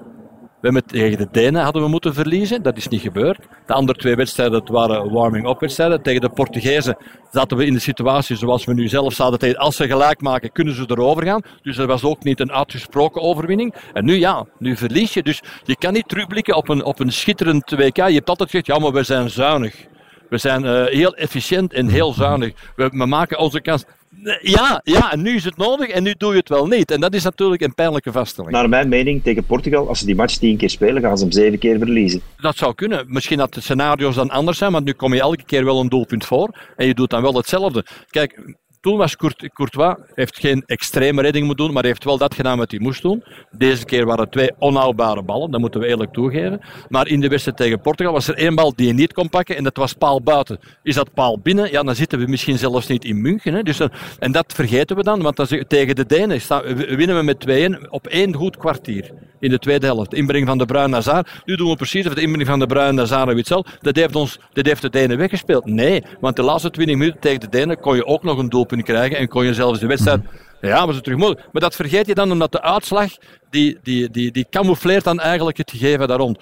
Hebben 0.66 0.86
tegen 0.86 1.18
de 1.18 1.28
Denen 1.32 1.64
hadden 1.64 1.82
we 1.82 1.88
moeten 1.88 2.14
verliezen, 2.14 2.62
dat 2.62 2.78
is 2.78 2.88
niet 2.88 3.02
gebeurd. 3.02 3.40
De 3.66 3.74
andere 3.74 4.00
twee 4.00 4.16
wedstrijden 4.16 4.60
dat 4.60 4.70
waren 4.70 5.12
warming-up 5.12 5.60
wedstrijden. 5.60 6.02
Tegen 6.02 6.22
de 6.22 6.30
Portugezen 6.30 6.98
zaten 7.32 7.58
we 7.58 7.66
in 7.66 7.74
de 7.74 7.80
situatie 7.80 8.36
zoals 8.36 8.66
we 8.66 8.74
nu 8.74 8.88
zelf 8.88 9.14
zaten. 9.14 9.58
Als 9.58 9.76
ze 9.76 9.88
gelijk 9.88 10.22
maken, 10.22 10.52
kunnen 10.52 10.76
ze 10.76 10.86
erover 10.88 11.24
gaan. 11.24 11.42
Dus 11.62 11.76
dat 11.76 11.88
was 11.88 12.04
ook 12.04 12.24
niet 12.24 12.40
een 12.40 12.52
uitgesproken 12.52 13.22
overwinning. 13.22 13.74
En 13.94 14.06
nu 14.06 14.14
ja, 14.14 14.46
nu 14.60 14.78
verlies 14.78 15.14
je. 15.14 15.24
Dus 15.24 15.42
je 15.64 15.76
kan 15.78 15.94
niet 15.94 16.10
terugblikken 16.10 16.56
op 16.56 16.70
een, 16.70 16.84
op 16.84 17.00
een 17.00 17.12
schitterend 17.12 17.72
WK. 17.72 17.96
Je 17.96 18.02
hebt 18.02 18.30
altijd 18.30 18.50
gezegd, 18.50 18.68
ja 18.68 18.80
maar 18.80 18.94
we 18.94 19.04
zijn 19.04 19.30
zuinig. 19.30 19.88
We 20.30 20.38
zijn 20.38 20.66
eh, 20.66 20.86
heel 20.86 21.16
efficiënt 21.16 21.74
en 21.74 21.88
heel 21.88 22.14
zuinig. 22.14 22.54
We, 22.76 22.90
we 22.90 23.06
maken 23.06 23.40
onze 23.40 23.62
kans. 23.62 23.84
Ja, 24.42 24.82
ja, 24.84 25.12
en 25.12 25.22
nu 25.22 25.36
is 25.36 25.44
het 25.44 25.58
nodig 25.58 25.88
en 25.88 26.04
nu 26.04 26.16
doe 26.18 26.32
je 26.32 26.40
het 26.40 26.50
wel 26.50 26.68
niet. 26.68 26.92
En 26.92 27.00
dat 27.00 27.14
is 27.14 27.24
natuurlijk 27.24 27.62
een 27.62 27.74
pijnlijke 27.74 28.12
vaststelling. 28.12 28.54
Naar 28.54 28.70
mijn 28.70 28.90
mening, 28.90 29.24
tegen 29.24 29.46
Portugal, 29.46 29.88
als 29.88 30.00
ze 30.00 30.06
die 30.06 30.16
match 30.16 30.38
tien 30.38 30.58
keer 30.58 30.70
spelen, 30.70 31.02
gaan 31.02 31.18
ze 31.18 31.24
hem 31.24 31.34
zeven 31.34 31.60
keer 31.60 31.78
verliezen. 31.78 32.22
Dat 32.38 32.58
zou 32.58 32.74
kunnen. 32.74 33.06
Misschien 33.08 33.38
dat 33.38 33.54
de 33.54 33.62
scenario's 33.62 34.16
dan 34.16 34.30
anders 34.30 34.58
zijn, 34.58 34.72
want 34.72 34.86
nu 34.86 34.94
kom 34.94 35.14
je 35.14 35.20
elke 35.20 35.44
keer 35.46 35.66
wel 35.66 35.80
een 35.80 35.90
doelpunt 35.90 36.26
voor 36.26 36.60
en 36.76 36.88
je 36.88 36.94
doet 36.94 37.10
dan 37.10 37.22
wel 37.22 37.34
hetzelfde. 37.34 37.86
Kijk, 38.10 38.56
toen 38.86 38.98
was 38.98 39.16
Court- 39.16 39.50
Courtois, 39.54 39.96
heeft 40.14 40.40
geen 40.40 40.64
extreme 40.66 41.22
redding 41.22 41.46
moeten 41.46 41.66
doen, 41.66 41.74
maar 41.74 41.86
heeft 41.86 42.04
wel 42.04 42.18
dat 42.18 42.36
gedaan 42.36 42.58
wat 42.58 42.72
hij 42.72 42.80
moest 42.80 43.02
doen. 43.02 43.24
Deze 43.52 43.86
keer 43.86 44.06
waren 44.06 44.24
het 44.24 44.32
twee 44.32 44.52
onhoudbare 44.60 45.24
ballen, 45.24 45.52
dat 45.52 45.60
moeten 45.60 45.80
we 45.80 45.88
eerlijk 45.88 46.14
toegeven. 46.14 46.62
Maar 46.90 47.08
in 47.08 47.22
de 47.22 47.28
wedstrijd 47.28 47.58
tegen 47.58 47.82
Portugal 47.82 48.14
was 48.14 48.28
er 48.28 48.36
één 48.36 48.56
bal 48.56 48.76
die 48.76 48.88
hij 48.88 48.96
niet 48.96 49.14
kon 49.14 49.30
pakken 49.30 49.56
en 49.56 49.64
dat 49.64 49.78
was 49.78 49.94
paal 49.94 50.22
buiten. 50.22 50.60
Is 50.84 50.96
dat 50.96 51.14
paal 51.14 51.40
binnen, 51.40 51.72
ja, 51.72 51.84
dan 51.84 51.96
zitten 51.96 52.20
we 52.20 52.26
misschien 52.28 52.58
zelfs 52.58 52.88
niet 52.88 53.06
in 53.06 53.22
München. 53.22 53.54
Hè. 53.54 53.64
Dus 53.64 53.78
dan, 53.78 53.92
en 54.20 54.32
dat 54.32 54.54
vergeten 54.54 54.96
we 54.96 55.04
dan, 55.04 55.22
want 55.22 55.36
dan 55.36 55.48
tegen 55.68 55.96
de 55.96 56.06
Denen 56.06 56.42
staan, 56.42 56.64
winnen 56.76 57.16
we 57.18 57.24
met 57.24 57.46
2-1 57.86 57.90
op 57.90 58.08
één 58.08 58.34
goed 58.34 58.58
kwartier 58.58 59.12
in 59.40 59.50
de 59.50 59.60
tweede 59.60 59.86
helft. 59.86 60.12
De 60.12 60.18
inbreng 60.18 60.48
van 60.48 60.58
de 60.58 60.66
Bruin 60.66 60.90
Nazar. 60.90 61.42
Nu 61.46 61.56
doen 61.56 61.70
we 61.70 61.76
precies 61.76 62.08
of 62.08 62.14
de 62.14 62.22
inbreng 62.22 62.48
van 62.48 62.60
de 62.60 62.66
Bruin 62.66 62.96
Nazar 62.96 63.28
en 63.28 63.36
Witzel. 63.36 63.66
Dat 63.82 63.96
heeft, 63.96 64.16
ons, 64.16 64.40
dat 64.54 64.66
heeft 64.66 64.82
de 64.82 64.90
Denen 64.90 65.18
weggespeeld. 65.18 65.66
Nee, 65.66 66.04
want 66.20 66.36
de 66.36 66.42
laatste 66.42 66.70
20 66.70 66.96
minuten 66.96 67.20
tegen 67.20 67.40
de 67.40 67.50
Denen 67.50 67.80
kon 67.80 67.96
je 67.96 68.06
ook 68.06 68.24
nog 68.24 68.38
een 68.38 68.50
doelpunt 68.50 68.75
krijgen 68.84 69.18
en 69.18 69.28
kon 69.28 69.46
je 69.46 69.54
zelfs 69.54 69.80
de 69.80 69.88
wedstrijd. 69.88 70.22
Ja, 70.62 70.86
was 70.86 70.96
het 70.96 71.04
terug 71.04 71.20
mogelijk. 71.20 71.48
Maar 71.52 71.62
dat 71.62 71.76
vergeet 71.76 72.08
je 72.08 72.16
dan 72.16 72.32
omdat 72.32 72.52
de 72.52 72.62
uitslag 72.62 73.12
die, 73.50 73.78
die, 73.84 74.10
die, 74.10 74.32
die 74.32 74.48
camoufleert 74.50 75.04
dan 75.04 75.20
eigenlijk 75.20 75.58
het 75.58 75.72
gegeven 75.72 76.08
daar 76.08 76.18
rond. 76.18 76.40
3-0 76.40 76.42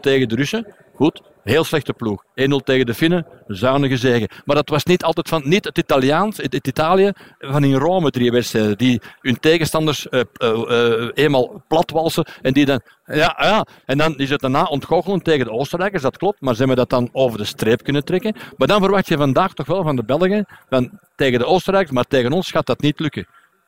tegen 0.00 0.28
de 0.28 0.34
Russen. 0.34 0.66
Goed, 0.94 1.22
heel 1.48 1.64
slechte 1.64 1.92
ploeg. 1.92 2.24
1-0 2.24 2.30
tegen 2.64 2.86
de 2.86 2.94
Finnen, 2.94 3.26
zuinige 3.46 3.96
zegen. 3.96 4.28
Maar 4.44 4.56
dat 4.56 4.68
was 4.68 4.84
niet 4.84 5.04
altijd 5.04 5.28
van, 5.28 5.42
niet 5.44 5.64
het 5.64 5.78
Italiaans, 5.78 6.36
het, 6.36 6.52
het 6.52 6.66
Italië 6.66 7.12
van 7.38 7.64
in 7.64 7.74
Rome 7.74 8.10
drie 8.10 8.30
wedstrijden, 8.30 8.78
die 8.78 9.00
hun 9.20 9.38
tegenstanders 9.40 10.08
eh, 10.08 10.20
eh, 10.32 10.48
eh, 10.48 11.10
eenmaal 11.14 11.64
platwalsen 11.68 12.26
en 12.42 12.52
die 12.52 12.64
dan, 12.64 12.80
ja, 13.04 13.36
ja, 13.38 13.66
en 13.84 13.98
dan 13.98 14.16
is 14.16 14.30
het 14.30 14.40
daarna 14.40 14.64
ontgoochelen 14.64 15.22
tegen 15.22 15.44
de 15.44 15.52
Oostenrijkers, 15.52 16.02
dat 16.02 16.16
klopt, 16.16 16.40
maar 16.40 16.52
ze 16.52 16.58
hebben 16.58 16.76
dat 16.76 16.90
dan 16.90 17.08
over 17.12 17.38
de 17.38 17.44
streep 17.44 17.82
kunnen 17.82 18.04
trekken. 18.04 18.34
Maar 18.56 18.68
dan 18.68 18.80
verwacht 18.80 19.08
je 19.08 19.16
vandaag 19.16 19.54
toch 19.54 19.66
wel 19.66 19.82
van 19.82 19.96
de 19.96 20.04
Belgen, 20.04 20.46
van, 20.68 20.98
tegen 21.16 21.38
de 21.38 21.46
Oostenrijkers, 21.46 21.94
maar 21.94 22.04
tegen 22.04 22.32
ons 22.32 22.50
gaat 22.50 22.66
dat 22.66 22.80
niet 22.80 23.00
lukken. 23.00 23.26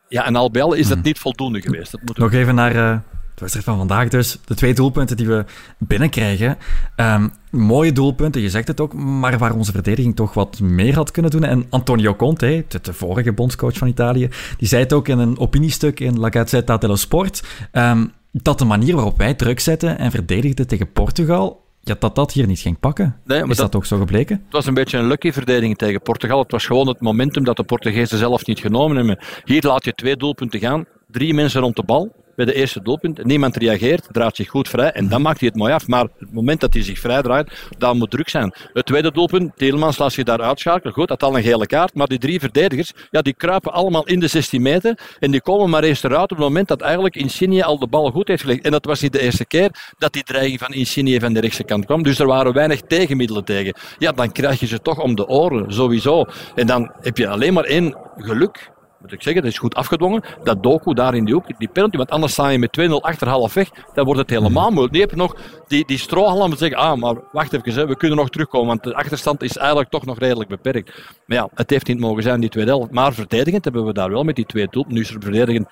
Ja, 0.09 0.27
en 0.27 0.37
al 0.37 0.51
bij 0.51 0.63
al 0.63 0.73
is 0.73 0.89
dat 0.89 1.03
niet 1.03 1.19
voldoende 1.19 1.61
geweest. 1.61 1.91
Dat 1.91 2.01
moeten 2.03 2.25
we 2.25 2.31
Nog 2.31 2.41
even 2.41 2.55
naar 2.55 3.03
de 3.41 3.47
wedstrijd 3.53 3.65
van 3.79 3.89
vandaag 3.89 4.09
dus. 4.09 4.39
De 4.45 4.55
twee 4.55 4.75
doelpunten 4.75 5.17
die 5.17 5.27
we 5.27 5.45
binnenkrijgen. 5.79 6.57
Ehm, 6.97 7.29
mooie 7.51 7.93
doelpunten, 7.93 8.41
je 8.41 8.51
zegt 8.51 8.69
het 8.69 8.81
ook, 8.81 8.93
maar 8.95 9.39
waar 9.39 9.55
onze 9.55 9.73
verdediging 9.73 10.17
toch 10.17 10.35
wat 10.35 10.61
meer 10.61 10.95
had 10.95 11.11
kunnen 11.11 11.31
doen. 11.31 11.45
En 11.45 11.67
Antonio 11.71 12.15
Conte, 12.15 12.65
de, 12.69 12.79
de 12.83 12.93
vorige 12.93 13.33
bondscoach 13.33 13.77
van 13.77 13.89
Italië, 13.89 14.29
die 14.59 14.69
zei 14.69 14.83
het 14.83 14.93
ook 14.93 15.09
in 15.09 15.19
een 15.19 15.39
opiniestuk 15.39 16.01
in 16.01 16.19
La 16.19 16.31
Gazzetta 16.31 16.77
dello 16.77 16.95
Sport, 16.97 17.43
ehm, 17.73 18.07
dat 18.33 18.59
de 18.59 18.65
manier 18.65 18.95
waarop 18.95 19.19
wij 19.19 19.35
druk 19.35 19.61
zetten 19.61 19.99
en 19.99 20.11
verdedigden 20.11 20.67
tegen 20.67 20.93
Portugal, 20.93 21.65
ja, 21.83 21.97
dat 21.99 22.15
dat 22.15 22.33
hier 22.33 22.47
niet 22.47 22.61
ging 22.61 22.79
pakken. 22.81 23.17
Nee, 23.25 23.41
maar 23.41 23.51
is 23.51 23.57
dat, 23.57 23.67
dat- 23.73 23.77
ook 23.81 23.87
zo 23.87 23.99
gebleken? 23.99 24.37
Het 24.45 24.53
was 24.53 24.67
een 24.67 24.75
beetje 24.75 24.99
een 24.99 25.07
lucky 25.07 25.33
verdediging 25.33 25.77
tegen 25.79 26.01
Portugal. 26.03 26.39
Het 26.43 26.51
was 26.51 26.67
gewoon 26.67 26.89
het 26.89 27.01
momentum 27.01 27.45
dat 27.45 27.57
de 27.57 27.63
Portugezen 27.65 28.19
zelf 28.19 28.47
niet 28.47 28.59
genomen 28.61 28.97
hebben. 28.97 29.19
Hier 29.45 29.63
laat 29.63 29.85
je 29.85 29.93
twee 29.95 30.17
doelpunten 30.17 30.61
gaan. 30.61 30.85
Drie 31.11 31.35
mensen 31.35 31.61
rond 31.61 31.77
de 31.77 31.83
bal 31.83 32.13
bij 32.37 32.45
de 32.45 32.55
eerste 32.55 32.83
doelpunt. 32.83 33.25
Niemand 33.25 33.57
reageert, 33.57 34.09
draait 34.11 34.37
zich 34.37 34.49
goed 34.49 34.69
vrij 34.69 34.93
en 34.93 35.09
dan 35.09 35.23
maakt 35.23 35.41
hij 35.41 35.49
het 35.49 35.57
mooi 35.57 35.73
af. 35.73 35.87
Maar 35.87 36.07
het 36.19 36.33
moment 36.33 36.61
dat 36.61 36.75
hij 36.75 36.83
zich 36.83 36.99
vrij 36.99 37.23
draait, 37.23 37.53
dan 37.79 37.99
moet 37.99 38.11
druk 38.11 38.29
zijn. 38.29 38.55
Het 38.73 38.87
tweede 38.87 39.13
doelpunt, 39.13 39.53
Telemans 39.57 39.99
laat 39.99 40.13
zich 40.13 40.25
daar 40.25 40.41
uitschakelen. 40.41 40.93
Goed, 40.93 41.09
dat 41.09 41.23
al 41.23 41.37
een 41.37 41.43
gele 41.43 41.67
kaart. 41.67 41.95
Maar 41.95 42.07
die 42.07 42.19
drie 42.19 42.41
verdedigers, 42.41 42.93
ja, 43.11 43.23
die 43.23 43.35
kruipen 43.35 43.73
allemaal 43.73 44.07
in 44.07 44.21
de 44.21 44.27
16 44.27 44.63
meter. 44.63 44.99
En 45.19 45.31
die 45.31 45.43
komen 45.43 45.71
maar 45.71 45.83
eerst 45.83 46.05
eruit 46.05 46.23
op 46.23 46.39
het 46.39 46.39
moment 46.39 46.69
dat 46.69 46.81
eigenlijk 46.81 47.17
Insigne 47.17 47.65
al 47.65 47.79
de 47.79 47.87
bal 47.87 48.11
goed 48.11 48.29
heeft 48.29 48.43
gelegd. 48.43 48.65
En 48.65 48.71
dat 48.71 48.85
was 48.85 49.01
niet 49.01 49.13
de 49.13 49.21
eerste 49.21 49.47
keer 49.47 49.95
dat 49.99 50.13
die 50.13 50.23
dreiging 50.23 50.59
van 50.59 50.73
Insigne 50.73 51.21
van 51.21 51.33
de 51.33 51.41
rechtse 51.41 51.65
kant 51.65 51.85
kwam. 51.85 52.03
Dus 52.03 52.19
er 52.19 52.27
waren 52.27 52.53
weinig 52.53 52.81
tegenmiddelen 52.81 53.45
tegen. 53.45 53.75
Ja, 53.99 54.13
dan 54.13 54.33
krijg 54.33 54.61
je 54.61 54.67
ze 54.67 54.81
toch 54.81 54.99
om 54.99 55.15
de 55.15 55.27
oren, 55.27 55.73
sowieso. 55.73 56.25
En 56.55 56.67
dan 56.67 56.93
heb 57.01 57.17
je 57.17 57.29
alleen 57.29 57.53
maar 57.53 57.65
één 57.65 57.97
geluk 58.17 58.71
moet 59.01 59.13
ik 59.13 59.23
zeggen, 59.23 59.43
dat 59.43 59.51
is 59.51 59.59
goed 59.59 59.75
afgedwongen. 59.75 60.23
Dat 60.43 60.63
Doku 60.63 60.95
daar 60.95 61.15
in 61.15 61.25
die 61.25 61.35
hoek, 61.35 61.59
die 61.59 61.69
penalty, 61.69 61.97
want 61.97 62.11
anders 62.11 62.33
sta 62.33 62.49
je 62.49 62.59
met 62.59 62.81
2-0 62.81 62.93
achter 62.93 63.29
half 63.29 63.55
weg, 63.55 63.71
dan 63.95 64.05
wordt 64.05 64.21
het 64.21 64.31
helemaal 64.31 64.71
moeilijk. 64.71 64.93
Nu 64.93 65.01
heb 65.01 65.11
je 65.11 65.17
nog 65.17 65.37
die, 65.67 65.87
die 65.87 65.99
strohalm 65.99 66.57
zeggen, 66.57 66.79
ah, 66.79 66.99
maar 66.99 67.17
wacht 67.33 67.53
even, 67.53 67.73
hè, 67.73 67.87
we 67.87 67.97
kunnen 67.97 68.19
nog 68.19 68.31
terugkomen, 68.31 68.69
want 68.69 68.83
de 68.83 68.95
achterstand 68.95 69.43
is 69.43 69.57
eigenlijk 69.57 69.91
toch 69.91 70.05
nog 70.05 70.19
redelijk 70.19 70.49
beperkt. 70.49 71.03
Maar 71.27 71.37
ja, 71.37 71.49
het 71.55 71.71
heeft 71.71 71.87
niet 71.87 72.01
mogen 72.01 72.23
zijn, 72.23 72.41
die 72.41 72.51
tweede 72.51 72.71
helft. 72.71 72.91
Maar 72.91 73.13
verdedigend 73.13 73.65
hebben 73.65 73.85
we 73.85 73.93
daar 73.93 74.11
wel 74.11 74.25
met 74.25 74.37
die 74.37 74.47
twee 74.47 74.67
doelpunten. 74.71 74.95
Nu 74.95 75.01
is 75.01 75.15
er 75.15 75.23
verdedigend 75.23 75.69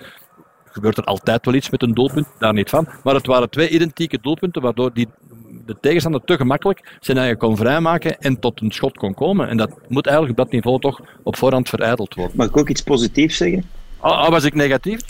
gebeurt 0.78 0.98
er 0.98 1.04
altijd 1.04 1.44
wel 1.44 1.54
iets 1.54 1.70
met 1.70 1.82
een 1.82 1.94
doelpunt, 1.94 2.26
daar 2.38 2.52
niet 2.52 2.70
van. 2.70 2.88
Maar 3.04 3.14
het 3.14 3.26
waren 3.26 3.50
twee 3.50 3.68
identieke 3.68 4.18
doelpunten, 4.20 4.62
waardoor 4.62 4.92
die, 4.92 5.08
de 5.68 5.76
tegenstander 5.80 6.20
te 6.24 6.36
gemakkelijk 6.36 6.96
zijn 7.00 7.16
eigen 7.18 7.36
kon 7.38 7.56
vrijmaken 7.56 8.18
en 8.18 8.38
tot 8.40 8.60
een 8.60 8.70
schot 8.70 8.96
kon 8.96 9.14
komen. 9.14 9.48
En 9.48 9.56
dat 9.56 9.70
moet 9.88 10.06
eigenlijk 10.06 10.38
op 10.38 10.44
dat 10.44 10.54
niveau 10.54 10.80
toch 10.80 11.00
op 11.22 11.36
voorhand 11.36 11.68
verijdeld 11.68 12.14
worden. 12.14 12.36
Mag 12.36 12.46
ik 12.46 12.56
ook 12.56 12.68
iets 12.68 12.82
positiefs 12.82 13.36
zeggen? 13.36 13.64
Oh, 14.00 14.10
oh, 14.10 14.28
was 14.28 14.44
ik 14.44 14.54
negatief? 14.54 15.00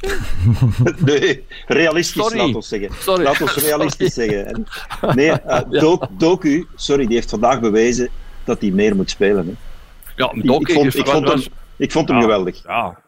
nee, 1.04 1.44
realistisch, 1.66 2.22
Sorry. 2.22 2.38
laat 2.38 2.54
ons 2.54 2.68
zeggen. 2.68 2.90
Sorry. 2.98 3.24
Laat 3.24 3.40
ons 3.40 3.54
realistisch 3.68 4.14
Sorry. 4.14 4.30
zeggen. 4.30 4.54
En- 4.54 4.66
Nee, 5.16 5.32
Dok- 5.80 6.06
Doku, 6.18 6.66
sorry, 6.74 7.06
die 7.06 7.14
heeft 7.14 7.30
vandaag 7.30 7.60
bewezen 7.60 8.08
dat 8.44 8.60
hij 8.60 8.70
meer 8.70 8.96
moet 8.96 9.10
spelen. 9.10 9.46
Hè. 9.46 9.52
Ja, 10.24 10.30
Ik, 10.34 10.46
Doku 10.46 10.72
ik, 10.72 10.78
vond, 10.78 10.94
ik, 10.96 11.06
vond 11.06 11.28
hem, 11.28 11.42
ik 11.76 11.92
vond 11.92 12.08
hem 12.08 12.16
Ja. 12.16 12.22
geweldig. 12.22 12.62
Ja, 12.66 12.98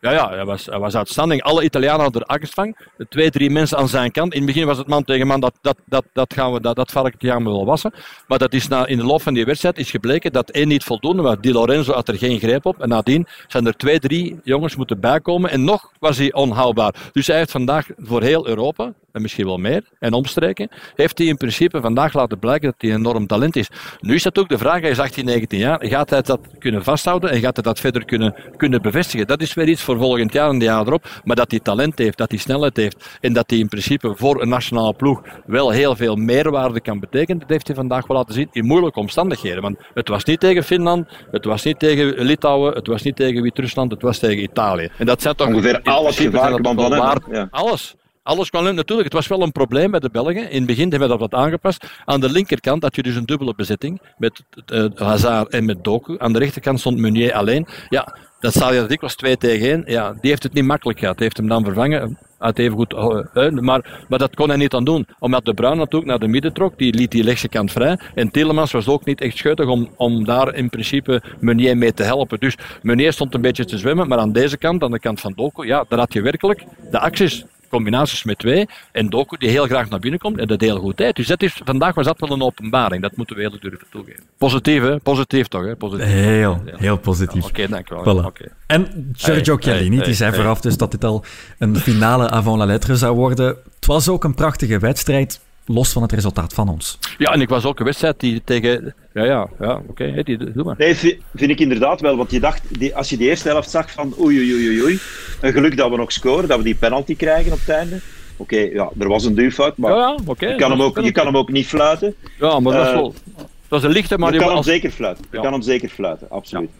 ja, 0.00 0.12
ja 0.12 0.28
hij, 0.28 0.44
was, 0.44 0.66
was 0.66 0.96
uitstanding. 0.96 1.42
Alle 1.42 1.62
Italianen 1.62 2.02
hadden 2.02 2.22
er 2.22 2.26
angst 2.26 2.54
van. 2.54 2.74
Twee, 3.08 3.30
drie 3.30 3.50
mensen 3.50 3.78
aan 3.78 3.88
zijn 3.88 4.10
kant. 4.10 4.32
In 4.32 4.42
het 4.42 4.46
begin 4.46 4.66
was 4.66 4.78
het 4.78 4.86
man 4.86 5.04
tegen 5.04 5.26
man, 5.26 5.40
dat, 5.40 5.54
dat, 5.60 5.76
dat, 5.84 6.04
dat, 6.12 6.34
gaan 6.34 6.52
we, 6.52 6.60
dat, 6.60 6.76
dat 6.76 6.90
varkentje 6.90 7.28
gaan 7.28 7.44
we 7.44 7.50
wel 7.50 7.64
wassen. 7.64 7.92
Maar 8.26 8.38
dat 8.38 8.52
is 8.52 8.68
na, 8.68 8.86
in 8.86 8.96
de 8.96 9.04
loop 9.04 9.22
van 9.22 9.34
die 9.34 9.44
wedstrijd 9.44 9.78
is 9.78 9.90
gebleken 9.90 10.32
dat 10.32 10.50
één 10.50 10.68
niet 10.68 10.84
voldoende 10.84 11.22
was. 11.22 11.36
Di 11.40 11.52
Lorenzo 11.52 11.92
had 11.92 12.08
er 12.08 12.18
geen 12.18 12.38
greep 12.38 12.66
op. 12.66 12.80
En 12.80 12.88
nadien 12.88 13.26
zijn 13.46 13.66
er 13.66 13.76
twee, 13.76 13.98
drie 13.98 14.40
jongens 14.44 14.76
moeten 14.76 15.00
bijkomen. 15.00 15.50
En 15.50 15.64
nog 15.64 15.92
was 15.98 16.18
hij 16.18 16.32
onhoudbaar. 16.32 16.94
Dus 17.12 17.26
hij 17.26 17.36
heeft 17.36 17.50
vandaag 17.50 17.86
voor 17.96 18.22
heel 18.22 18.48
Europa, 18.48 18.92
en 19.12 19.22
misschien 19.22 19.46
wel 19.46 19.58
meer, 19.58 19.84
en 19.98 20.12
omstreken, 20.12 20.68
heeft 20.94 21.18
hij 21.18 21.26
in 21.26 21.36
principe 21.36 21.80
vandaag 21.80 22.12
laten 22.12 22.38
blijken 22.38 22.70
dat 22.70 22.80
hij 22.80 22.90
een 22.90 22.96
enorm 22.96 23.26
talent 23.26 23.56
is. 23.56 23.68
Nu 24.00 24.14
is 24.14 24.22
dat 24.22 24.38
ook 24.38 24.48
de 24.48 24.58
vraag, 24.58 24.80
hij 24.80 24.90
is 24.90 24.98
18, 24.98 25.24
19 25.24 25.58
jaar, 25.58 25.86
gaat 25.86 26.10
hij 26.10 26.22
dat 26.22 26.40
kunnen 26.58 26.84
vasthouden 26.84 27.30
en 27.30 27.40
gaat 27.40 27.54
hij 27.54 27.64
dat 27.64 27.80
verder 27.80 28.04
kunnen, 28.04 28.34
kunnen 28.56 28.82
bevestigen? 28.82 29.26
Dat 29.26 29.42
is 29.42 29.54
weer 29.54 29.68
iets 29.68 29.82
voor 29.90 29.98
volgend 29.98 30.32
jaar 30.32 30.48
en 30.48 30.58
de 30.58 30.64
jaar 30.64 30.86
erop, 30.86 31.20
maar 31.24 31.36
dat 31.36 31.50
hij 31.50 31.60
talent 31.60 31.98
heeft, 31.98 32.18
dat 32.18 32.30
hij 32.30 32.38
snelheid 32.38 32.76
heeft 32.76 33.18
en 33.20 33.32
dat 33.32 33.50
hij 33.50 33.58
in 33.58 33.68
principe 33.68 34.12
voor 34.16 34.42
een 34.42 34.48
nationale 34.48 34.94
ploeg 34.94 35.20
wel 35.46 35.70
heel 35.70 35.96
veel 35.96 36.16
meerwaarde 36.16 36.80
kan 36.80 37.00
betekenen, 37.00 37.38
dat 37.38 37.48
heeft 37.48 37.66
hij 37.66 37.76
vandaag 37.76 38.06
wel 38.06 38.16
laten 38.16 38.34
zien 38.34 38.48
in 38.52 38.64
moeilijke 38.64 39.00
omstandigheden. 39.00 39.62
Want 39.62 39.78
het 39.94 40.08
was 40.08 40.24
niet 40.24 40.40
tegen 40.40 40.64
Finland, 40.64 41.08
het 41.30 41.44
was 41.44 41.64
niet 41.64 41.78
tegen 41.78 42.24
Litouwen, 42.24 42.74
het 42.74 42.86
was 42.86 43.02
niet 43.02 43.16
tegen 43.16 43.42
Wit-Rusland, 43.42 43.90
het 43.90 44.02
was 44.02 44.18
tegen 44.18 44.42
Italië. 44.42 44.88
En 44.98 45.06
dat 45.06 45.22
zijn 45.22 45.34
toch 45.36 45.46
Ongeveer 45.46 45.80
in 45.82 45.92
al 45.92 46.06
het 46.06 46.14
principe 46.14 46.30
gevaar 46.30 46.50
zijn 46.50 46.62
dat 46.62 46.72
kwam 46.72 46.76
toch 46.76 46.84
van 46.88 46.98
wel 46.98 47.08
hem, 47.08 47.20
waar- 47.26 47.36
ja. 47.36 47.48
alles. 47.50 47.94
Alles 48.22 48.50
kwam 48.50 48.66
in. 48.66 48.74
Natuurlijk, 48.74 49.08
het 49.08 49.16
was 49.16 49.28
wel 49.28 49.42
een 49.42 49.52
probleem 49.52 49.90
bij 49.90 50.00
de 50.00 50.10
Belgen. 50.10 50.50
In 50.50 50.56
het 50.56 50.66
begin 50.66 50.90
hebben 50.90 51.08
we 51.08 51.18
dat 51.18 51.30
wat 51.30 51.40
aangepast. 51.40 51.86
Aan 52.04 52.20
de 52.20 52.30
linkerkant 52.30 52.82
had 52.82 52.96
je 52.96 53.02
dus 53.02 53.14
een 53.16 53.24
dubbele 53.24 53.54
bezetting 53.56 54.00
met 54.18 54.42
eh, 54.66 54.84
Hazard 54.94 55.52
en 55.52 55.64
met 55.64 55.84
Doku. 55.84 56.14
Aan 56.18 56.32
de 56.32 56.38
rechterkant 56.38 56.80
stond 56.80 56.98
Meunier 56.98 57.32
alleen. 57.32 57.66
Ja, 57.88 58.16
dat 58.40 58.54
je 58.54 58.84
dikwijls 58.88 59.16
2 59.16 59.36
tegen 59.36 59.68
1. 59.68 59.82
Ja, 59.86 60.12
die 60.20 60.30
heeft 60.30 60.42
het 60.42 60.52
niet 60.52 60.64
makkelijk 60.64 60.98
gehad. 60.98 61.14
Die 61.14 61.24
heeft 61.24 61.36
hem 61.36 61.48
dan 61.48 61.64
vervangen. 61.64 62.18
Uit 62.38 62.58
even 62.58 62.76
goed, 62.76 62.92
eh, 62.92 63.50
maar, 63.50 64.04
maar 64.08 64.18
dat 64.18 64.34
kon 64.34 64.48
hij 64.48 64.56
niet 64.56 64.74
aan 64.74 64.84
doen. 64.84 65.06
Omdat 65.18 65.44
de 65.44 65.54
Bruin 65.54 65.76
natuurlijk 65.76 66.10
naar 66.10 66.18
de 66.18 66.28
midden 66.28 66.52
trok. 66.52 66.78
Die 66.78 66.94
liet 66.94 67.10
die 67.10 67.22
rechtse 67.22 67.48
kant 67.48 67.72
vrij. 67.72 67.98
En 68.14 68.30
Tielemans 68.30 68.72
was 68.72 68.88
ook 68.88 69.04
niet 69.04 69.20
echt 69.20 69.36
schuttig 69.36 69.66
om, 69.66 69.88
om 69.96 70.24
daar 70.24 70.54
in 70.54 70.68
principe 70.68 71.22
Meunier 71.40 71.76
mee 71.76 71.94
te 71.94 72.02
helpen. 72.02 72.40
Dus 72.40 72.56
Meunier 72.82 73.12
stond 73.12 73.34
een 73.34 73.40
beetje 73.40 73.64
te 73.64 73.78
zwemmen. 73.78 74.08
Maar 74.08 74.18
aan 74.18 74.32
deze 74.32 74.58
kant, 74.58 74.82
aan 74.82 74.90
de 74.90 74.98
kant 74.98 75.20
van 75.20 75.32
Doku, 75.36 75.66
ja, 75.66 75.84
daar 75.88 75.98
had 75.98 76.12
je 76.12 76.22
werkelijk 76.22 76.64
de 76.90 76.98
acties 76.98 77.44
combinaties 77.70 78.24
met 78.24 78.38
twee. 78.38 78.68
En 78.92 79.10
Doku 79.10 79.36
die 79.36 79.48
heel 79.48 79.66
graag 79.66 79.88
naar 79.88 79.98
binnen 79.98 80.20
komt 80.20 80.38
en 80.38 80.46
dat 80.46 80.60
heel 80.60 80.78
goed 80.78 80.96
deed. 80.96 81.16
Dus 81.16 81.26
dat 81.26 81.42
is, 81.42 81.60
vandaag 81.64 81.94
was 81.94 82.06
dat 82.06 82.20
wel 82.20 82.30
een 82.30 82.42
openbaring. 82.42 83.02
Dat 83.02 83.16
moeten 83.16 83.36
we 83.36 83.42
eerlijk 83.42 83.62
durven 83.62 83.86
toegeven. 83.90 84.22
Positief, 84.38 84.82
hè? 84.82 84.98
Positief 84.98 85.48
toch, 85.48 85.64
hè? 85.64 85.76
Positief. 85.76 86.06
Heel, 86.06 86.62
heel 86.64 86.98
positief. 86.98 87.44
Oké, 87.44 87.68
dankjewel. 87.68 88.32
Voilà. 88.32 88.52
En 88.66 89.12
Giorgio 89.12 89.56
Hey, 89.60 89.62
Chiellini, 89.62 89.96
hey, 89.96 90.04
die 90.04 90.14
zei 90.14 90.30
hey. 90.30 90.38
vooraf 90.38 90.60
dus 90.60 90.76
dat 90.76 90.90
dit 90.90 91.04
al 91.04 91.24
een 91.58 91.76
finale 91.76 92.30
avant 92.38 92.58
la 92.58 92.64
lettre 92.64 92.96
zou 92.96 93.16
worden. 93.16 93.46
Het 93.74 93.86
was 93.86 94.08
ook 94.08 94.24
een 94.24 94.34
prachtige 94.34 94.78
wedstrijd, 94.78 95.40
los 95.72 95.92
van 95.92 96.02
het 96.02 96.12
resultaat 96.12 96.52
van 96.54 96.68
ons. 96.68 96.98
Ja, 97.18 97.32
en 97.32 97.40
ik 97.40 97.48
was 97.48 97.64
ook 97.64 97.78
een 97.78 97.84
wedstrijd 97.84 98.20
die 98.20 98.42
tegen... 98.44 98.94
Ja, 99.14 99.24
ja, 99.24 99.48
ja 99.60 99.82
oké. 99.88 100.04
hè, 100.04 100.22
die- 100.22 100.52
doe 100.52 100.64
maar. 100.64 100.74
Nee, 100.78 100.94
vi- 100.96 101.18
vind 101.34 101.50
ik 101.50 101.60
inderdaad 101.60 102.00
wel. 102.00 102.16
Want 102.16 102.30
je 102.30 102.40
dacht, 102.40 102.62
die, 102.78 102.96
als 102.96 103.10
je 103.10 103.16
die 103.16 103.28
eerste 103.28 103.48
helft 103.48 103.70
zag 103.70 103.90
van 103.92 104.14
oei, 104.20 104.38
oei, 104.38 104.54
oei, 104.68 104.82
oei. 104.82 104.98
Een 105.40 105.52
geluk 105.52 105.76
dat 105.76 105.90
we 105.90 105.96
nog 105.96 106.12
scoren, 106.12 106.48
dat 106.48 106.58
we 106.58 106.64
die 106.64 106.74
penalty 106.74 107.16
krijgen 107.16 107.52
op 107.52 107.58
het 107.58 107.68
einde. 107.68 108.00
Oké, 108.36 108.56
ja, 108.58 108.90
er 108.98 109.08
was 109.08 109.24
een 109.24 109.34
duwfout, 109.34 109.76
maar 109.76 109.90
Ja, 109.92 109.96
ja, 109.98 110.18
oké. 110.26 110.46
je, 110.48 110.56
kan 110.56 110.70
hem 110.70 110.82
ook, 110.82 111.00
je 111.00 111.12
kan 111.12 111.26
hem 111.26 111.36
ook 111.36 111.50
niet 111.50 111.66
fluiten. 111.66 112.14
Ja, 112.38 112.60
maar 112.60 112.72
dat 112.72 112.82
is 112.86 112.88
Eh, 112.92 112.94
wel... 112.94 113.14
Dat 113.68 113.78
is 113.78 113.84
een 113.84 113.92
lichte, 113.92 114.18
maar 114.18 114.26
je 114.26 114.32
die 114.32 114.40
kan 114.40 114.48
hem 114.48 114.56
als- 114.58 114.66
zeker 114.66 114.90
fluiten. 114.90 115.24
Je 115.30 115.36
Ja. 115.36 115.42
kan 115.42 115.52
hem 115.52 115.62
zeker 115.62 115.88
fluiten, 115.88 116.30
absoluut. 116.30 116.70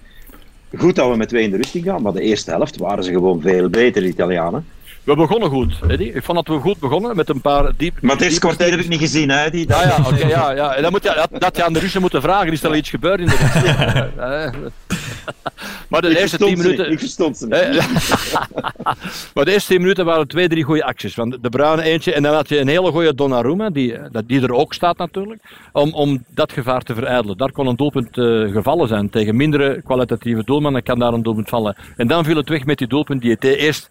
Goed 0.77 0.95
dat 0.97 1.11
we 1.11 1.17
met 1.17 1.29
twee 1.29 1.43
in 1.45 1.51
de 1.51 1.57
rusting 1.57 1.85
gaan, 1.85 2.03
maar 2.03 2.13
de 2.13 2.21
eerste 2.21 2.51
helft 2.51 2.77
waren 2.77 3.05
ze 3.05 3.11
gewoon 3.13 3.41
veel 3.41 3.69
beter, 3.69 4.03
de 4.03 4.09
Italianen. 4.09 4.67
We 5.05 5.15
begonnen 5.17 5.49
goed, 5.49 5.75
Eddie. 5.89 6.13
Ik 6.13 6.23
vond 6.25 6.47
dat 6.47 6.57
we 6.57 6.63
goed 6.63 6.79
begonnen 6.79 7.17
met 7.17 7.29
een 7.29 7.41
paar 7.41 7.73
diep... 7.77 8.01
Maar 8.01 8.13
het 8.13 8.21
eerste 8.25 8.41
kwartier 8.41 8.71
heb 8.71 8.81
ik 8.81 8.89
niet 8.89 8.99
gezien, 9.01 9.29
hè? 9.31 9.51
Die, 9.51 9.75
Ah 9.75 9.83
ja, 9.83 10.05
oké, 10.07 10.27
ja, 10.27 10.51
ja. 10.53 10.75
En 10.75 10.83
dan 10.83 10.91
moet 10.91 11.03
je, 11.03 11.27
dat, 11.31 11.41
dat 11.41 11.57
je 11.57 11.65
aan 11.65 11.73
de 11.73 11.79
Russen 11.79 12.01
moeten 12.01 12.23
vragen, 12.23 12.53
is 12.53 12.63
er 12.63 12.69
al 12.69 12.75
iets 12.75 12.91
gebeurd 12.91 13.21
in 13.21 13.27
de? 13.27 13.35
Eh, 14.17 14.53
Maar 15.89 16.01
de 16.03 16.11
ik 16.11 16.19
eerste 16.19 16.37
tien 16.37 16.57
ze 16.57 16.63
minuten... 16.63 16.91
Ik 16.91 16.99
verstond 16.99 17.39
ze 17.39 17.45
niet. 17.45 17.55
Eh, 17.55 17.87
maar 19.35 19.45
de 19.45 19.53
eerste 19.53 19.73
tien 19.73 19.81
minuten 19.81 20.05
waren 20.05 20.29
twee, 20.29 20.49
drie 20.49 20.63
goede 20.65 20.85
acties. 20.85 21.15
Van 21.15 21.39
de 21.41 21.49
Bruine 21.49 21.83
eentje 21.83 22.13
en 22.13 22.23
dan 22.23 22.35
had 22.35 22.49
je 22.49 22.59
een 22.59 22.69
hele 22.69 22.91
goede 22.91 23.15
Donnarumma, 23.15 23.71
die, 23.71 23.95
dat- 24.13 24.29
die 24.29 24.43
er 24.43 24.53
ook 24.55 24.75
staat 24.75 24.97
natuurlijk, 24.99 25.43
om, 25.73 25.93
om 25.95 26.25
dat 26.29 26.53
gevaar 26.53 26.83
te 26.83 26.95
verijdelen. 26.95 27.37
Daar 27.37 27.53
kon 27.53 27.67
een 27.67 27.77
doelpunt 27.77 28.19
eh, 28.19 28.53
gevallen 28.53 28.89
zijn. 28.89 29.11
Tegen 29.11 29.37
mindere 29.37 29.83
kwalitatieve 29.83 30.45
doelmannen 30.45 30.83
kan 30.83 30.99
daar 30.99 31.13
een 31.13 31.23
doelpunt 31.23 31.49
vallen. 31.49 31.77
En 31.97 32.07
dan 32.09 32.25
viel 32.25 32.37
het 32.37 32.49
weg 32.49 32.65
met 32.65 32.79
die 32.79 32.89
doelpunt 32.89 33.23
die 33.23 33.31
het 33.31 33.45
eerst... 33.45 33.89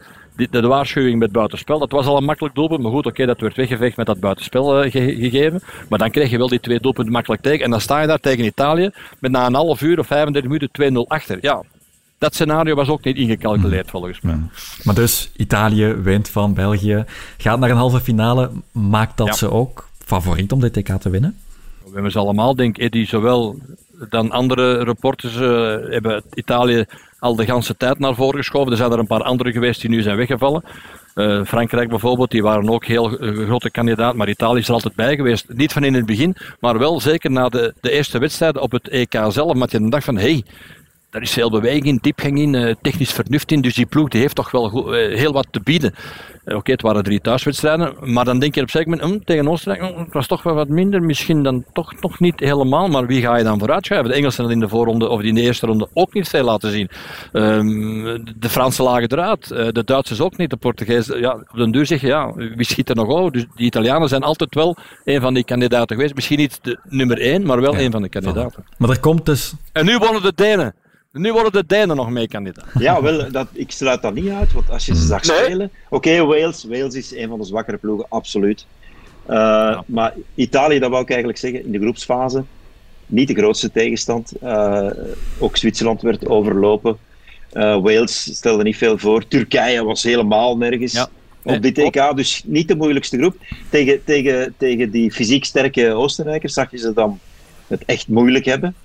De, 0.48 0.48
de 0.62 0.67
waarschuwing 0.67 1.19
met 1.19 1.31
buitenspel, 1.31 1.79
dat 1.79 1.91
was 1.91 2.05
al 2.05 2.17
een 2.17 2.24
makkelijk 2.24 2.55
doelpunt, 2.55 2.81
maar 2.81 2.91
goed, 2.91 3.05
oké, 3.05 3.25
dat 3.25 3.39
werd 3.39 3.55
weggeveegd 3.55 3.98
met 3.98 4.05
dat 4.05 4.19
buitenspel 4.19 4.81
eh, 4.84 4.91
ge- 4.91 5.15
gegeven. 5.19 5.62
Maar 5.89 6.00
dan 6.00 6.12
kreeg 6.12 6.29
je 6.29 6.38
wel 6.38 6.48
die 6.48 6.60
twee 6.60 6.79
doelpunten 6.79 7.13
makkelijk 7.13 7.41
tegen. 7.41 7.63
En 7.65 7.72
dan 7.72 7.81
sta 7.81 8.01
je 8.01 8.08
daar 8.08 8.19
tegen 8.19 8.46
Italië 8.46 8.89
met 9.19 9.31
na 9.31 9.46
een 9.46 9.53
half 9.53 9.81
uur 9.81 10.00
of 10.00 10.08
35 10.08 10.51
minuten 10.51 11.03
2-0 11.05 11.08
achter. 11.08 11.38
Ja, 11.41 11.63
dat 12.17 12.34
scenario 12.34 12.75
was 12.75 12.88
ook 12.89 13.03
niet 13.03 13.17
ingecalculeerd 13.17 13.89
volgens 13.89 14.22
mij. 14.22 14.38
Maar 14.84 14.96
dus, 14.96 15.31
Italië 15.38 15.86
wint 15.93 16.29
van 16.29 16.53
België, 16.53 17.05
gaat 17.38 17.60
naar 17.60 17.69
een 17.69 17.75
halve 17.75 18.00
finale. 18.00 18.50
Maakt 18.72 19.17
dat 19.17 19.27
Ja. 19.27 19.34
ze 19.34 19.51
ook 19.51 19.89
favoriet 20.05 20.51
om 20.51 20.60
dit 20.60 20.74
TK 20.74 20.88
te 21.01 21.10
winnen? 21.10 21.38
We 21.84 21.89
hebben 21.93 22.12
ze 22.12 22.19
allemaal, 22.19 22.55
denk 22.55 22.77
ik, 22.77 23.08
zowel 23.08 23.58
dan 24.10 24.31
andere 24.31 24.84
reporters 24.84 25.36
eh, 25.36 25.91
hebben 25.93 26.24
Italië 26.34 26.86
al 27.19 27.35
de 27.35 27.45
ganse 27.45 27.77
tijd 27.77 27.99
naar 27.99 28.15
voren 28.15 28.38
geschoven. 28.38 28.71
Er 28.71 28.77
zijn 28.77 28.91
er 28.91 28.99
een 28.99 29.07
paar 29.07 29.23
andere 29.23 29.51
geweest 29.51 29.81
die 29.81 29.89
nu 29.89 30.01
zijn 30.01 30.17
weggevallen. 30.17 30.63
Eh, 31.13 31.43
Frankrijk 31.43 31.89
bijvoorbeeld, 31.89 32.31
die 32.31 32.43
waren 32.43 32.69
ook 32.69 32.85
heel 32.85 33.19
eh, 33.19 33.45
grote 33.45 33.71
kandidaat, 33.71 34.15
maar 34.15 34.29
Italië 34.29 34.59
is 34.59 34.67
er 34.67 34.73
altijd 34.73 34.95
bij 34.95 35.15
geweest. 35.15 35.45
Niet 35.47 35.73
van 35.73 35.83
in 35.83 35.93
het 35.93 36.05
begin, 36.05 36.35
maar 36.59 36.79
wel 36.79 36.99
zeker 36.99 37.31
na 37.31 37.49
de, 37.49 37.73
de 37.81 37.91
eerste 37.91 38.19
wedstrijden 38.19 38.61
op 38.61 38.71
het 38.71 38.88
EK 38.88 39.25
zelf. 39.27 39.53
Maar 39.53 39.67
je 39.71 39.89
dacht 39.89 40.05
van, 40.05 40.17
hé, 40.17 40.31
hey, 40.31 40.43
daar 41.10 41.22
is 41.22 41.32
veel 41.32 41.50
beweging 41.50 41.86
in, 41.86 41.98
diepgang 42.01 42.39
in, 42.39 42.56
eh, 42.56 42.75
technisch 42.82 43.12
vernuft 43.12 43.51
in. 43.51 43.62
Dus 43.62 43.74
die 43.74 43.86
ploeg 43.86 44.10
die 44.10 44.22
heeft 44.22 44.36
toch 44.36 44.51
wel 44.51 44.96
eh, 44.96 45.18
heel 45.18 45.34
wat 45.34 45.48
te 45.51 45.60
bieden. 45.60 45.94
Eh, 46.46 46.56
Oké, 46.56 46.72
het 46.72 46.82
waren 46.82 47.04
drie 47.04 47.22
thuiswedstrijden, 47.22 47.96
maar 48.01 48.25
dan 48.25 48.39
denk 48.39 48.56
je 48.56 48.62
op 48.62 48.70
een 48.74 48.89
moment, 48.89 49.01
hm, 49.01 49.20
tegen 49.25 49.48
Oostenrijk, 49.48 49.94
hm, 49.94 50.00
het 50.00 50.13
was 50.13 50.28
toch 50.28 50.44
wel 50.44 50.54
wat 50.54 50.68
minder. 50.68 51.01
Misschien 51.04 51.44
dan 51.44 51.66
toch 51.74 52.01
nog 52.01 52.20
niet 52.20 52.39
helemaal, 52.39 52.88
maar 52.88 53.08
wie 53.08 53.22
ga 53.22 53.38
je 53.38 53.44
dan 53.44 53.60
vooruit 53.60 53.86
schuiven? 53.86 54.10
De 54.10 54.16
Engelsen 54.16 54.44
hadden 54.44 54.62
in 54.62 54.68
de 54.68 54.75
voorronde 54.75 55.08
of 55.08 55.22
in 55.22 55.36
de 55.36 55.42
eerste 55.42 55.66
ronde 55.66 55.88
ook 55.94 56.13
niet 56.13 56.30
veel 56.30 56.44
laten 56.44 56.72
zien. 56.72 56.89
Ehm, 57.32 58.24
de 58.39 58.50
Fransen 58.50 58.84
lagen 58.84 59.12
eruit, 59.12 59.48
de 59.48 59.84
Duitsers 59.86 60.22
ook 60.22 60.38
niet, 60.38 60.50
de 60.50 60.58
Portugezen. 60.58 61.20
Ja, 61.20 61.34
op 61.34 61.58
den 61.58 61.72
duur 61.72 61.86
zeg 61.86 62.01
je, 62.01 62.08
ja, 62.08 62.34
wie 62.34 62.66
schiet 62.66 62.89
er 62.89 62.96
nog 62.96 63.08
over? 63.08 63.32
Dus 63.32 63.46
die 63.56 63.66
Italianen 63.66 64.10
zijn 64.10 64.24
altijd 64.24 64.56
wel 64.56 64.78
een 65.04 65.22
van 65.22 65.34
die 65.34 65.44
kandidaten 65.44 65.96
geweest. 65.96 66.16
Misschien 66.16 66.38
niet 66.38 66.60
de 66.62 66.80
nummer 66.84 67.20
één, 67.22 67.46
maar 67.46 67.62
wel 67.62 67.78
een 67.78 67.92
van 67.92 68.01
de 68.01 68.10
kandidaten. 68.10 68.63
Maar 68.78 68.89
er 68.89 69.00
komt 69.00 69.25
dus 69.25 69.54
En 69.72 69.86
nu 69.86 69.98
worden 69.98 70.22
de 70.22 70.34
Denen. 70.36 70.74
Nu 71.12 71.32
worden 71.34 71.51
de 71.51 71.63
Denen 71.68 71.96
nog 71.96 72.10
mee 72.10 72.28
kandidaat. 72.28 72.66
Ja, 72.80 73.01
wel, 73.01 73.32
dat, 73.32 73.48
ik 73.54 73.72
sluit 73.72 74.01
dat 74.01 74.13
niet 74.13 74.30
uit, 74.30 74.51
want 74.54 74.70
als 74.70 74.86
je 74.86 74.96
ze 74.96 75.06
zag 75.06 75.24
Nee. 75.28 75.38
spelen... 75.44 75.72
Oké, 75.89 76.25
Wales, 76.25 76.63
Wales 76.63 76.96
is 76.96 77.16
een 77.16 77.28
van 77.30 77.39
de 77.39 77.46
zwakkere 77.46 77.78
ploegen, 77.78 78.06
absoluut. 78.10 78.66
Eh, 79.25 79.80
Maar 79.86 80.13
Italië, 80.36 80.80
dat 80.80 80.89
wou 80.89 81.01
ik 81.01 81.10
eigenlijk 81.10 81.39
zeggen, 81.39 81.66
in 81.66 81.72
de 81.72 81.80
groepsfase, 81.80 82.44
niet 83.06 83.28
de 83.28 83.34
grootste 83.34 83.72
tegenstand. 83.72 84.32
Eh, 84.42 84.88
ook 85.39 85.58
Zwitserland 85.58 86.01
werd 86.01 86.28
overlopen. 86.28 86.98
Eh, 87.51 87.82
Wales 87.82 88.36
stelde 88.36 88.63
niet 88.63 88.78
veel 88.78 88.98
voor. 88.98 89.28
Turkije 89.28 89.84
was 89.84 90.04
helemaal 90.04 90.58
nergens 90.58 90.94
Ja. 90.94 91.08
op 91.44 91.62
dit 91.62 91.78
EK, 91.78 92.12
dus 92.16 92.44
niet 92.46 92.68
de 92.68 92.75
moeilijkste 92.75 93.18
groep. 93.18 93.36
Tegen, 93.70 94.04
tegen, 94.04 94.54
tegen 94.58 94.92
die 94.92 95.12
fysiek 95.12 95.46
sterke 95.46 95.94
Oostenrijkers 95.94 96.54
zag 96.54 96.72
je 96.72 96.78
ze 96.78 96.94
dan 96.94 97.20
het 97.68 97.86
echt 97.86 98.08
moeilijk 98.08 98.46
hebben. 98.46 98.75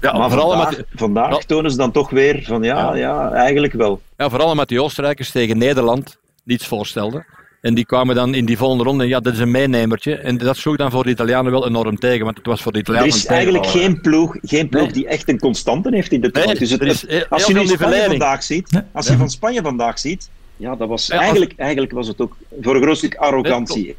Ja, 0.00 0.12
Maar 0.18 0.28
vooral 0.30 0.48
vandaag, 0.50 0.68
met, 0.68 0.76
die- 0.76 0.98
vandaag 0.98 1.44
tonen 1.44 1.70
ze 1.70 1.76
dan 1.76 1.90
toch 1.92 2.10
weer 2.10 2.42
van 2.44 2.62
ja, 2.62 2.76
Ja. 2.78 2.94
ja. 2.96 3.32
eigenlijk 3.32 3.72
wel. 3.72 4.00
ja, 4.16 4.28
vooral 4.28 4.54
met 4.54 4.68
die 4.68 4.82
Oostenrijkers 4.82 5.30
tegen 5.30 5.58
Nederland 5.58 6.18
niets 6.44 6.66
voorstelden. 6.66 7.26
En 7.60 7.74
die 7.74 7.84
kwamen 7.86 8.14
dan 8.14 8.34
in 8.34 8.44
die 8.44 8.56
volgende 8.58 8.84
ronde. 8.84 9.06
Ja, 9.08 9.20
dat 9.20 9.32
is 9.32 9.38
een 9.38 9.50
meenemertje. 9.50 10.14
En 10.16 10.38
dat 10.38 10.56
sloeg 10.56 10.76
dan 10.76 10.90
voor 10.90 11.04
de 11.04 11.10
Italianen 11.10 11.52
wel 11.52 11.66
enorm 11.66 11.98
tegen. 11.98 12.24
Want 12.24 12.36
het 12.36 12.46
was 12.46 12.62
voor 12.62 12.72
de 12.72 12.78
Er 12.78 12.84
Italianen 12.84 13.14
is 13.14 13.24
een 13.24 13.30
eigenlijk 13.34 13.66
geen 13.66 14.00
ploeg, 14.00 14.36
geen 14.42 14.68
ploeg 14.68 14.82
Nee. 14.82 14.92
die 14.92 15.06
echt 15.08 15.28
een 15.28 15.38
constante 15.38 15.88
heeft 15.94 16.12
in 16.12 16.20
de 16.20 16.30
toernooi. 16.30 16.46
Nee, 16.52 16.58
dus 16.60 16.70
het, 16.70 16.80
er 16.80 16.86
is 16.86 17.00
het- 17.08 17.30
als 17.30 17.46
je 17.46 17.54
nu 17.54 17.66
Spanje 17.66 18.04
vandaag 18.06 18.42
ziet, 18.42 18.70
Ja. 18.70 18.86
als 18.92 19.06
je 19.06 19.16
van 19.16 19.30
Spanje 19.30 19.62
vandaag 19.62 19.98
ziet, 19.98 20.30
ja, 20.56 20.76
dat 20.76 20.88
was 20.88 21.06
Ja, 21.06 21.12
als- 21.14 21.22
eigenlijk, 21.22 21.52
eigenlijk 21.56 21.92
was 21.92 22.06
het 22.08 22.20
ook 22.20 22.36
voor 22.60 22.74
een 22.76 22.82
groot 22.82 22.96
stuk 22.96 23.14
arrogantie. 23.14 23.96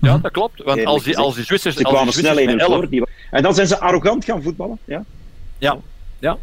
Ja, 0.00 0.18
dat 0.18 0.32
klopt. 0.32 0.62
Want 0.62 0.84
als 0.84 1.02
die, 1.02 1.18
als 1.18 1.34
die 1.34 1.44
Zwitsers... 1.44 1.76
Ze 1.76 1.82
kwamen 1.82 2.12
snel 2.12 2.32
Zwitsers 2.32 2.38
1 2.46 2.56
met 2.56 2.60
elf- 2.66 2.74
voor. 2.74 2.88
Die, 2.88 3.04
en 3.30 3.42
dan 3.42 3.54
zijn 3.54 3.66
ze 3.66 3.78
arrogant 3.80 4.24
gaan 4.24 4.42
voetballen. 4.42 4.78
Ja. 4.84 5.04
Ja, 5.58 5.78
ja. 6.18 6.36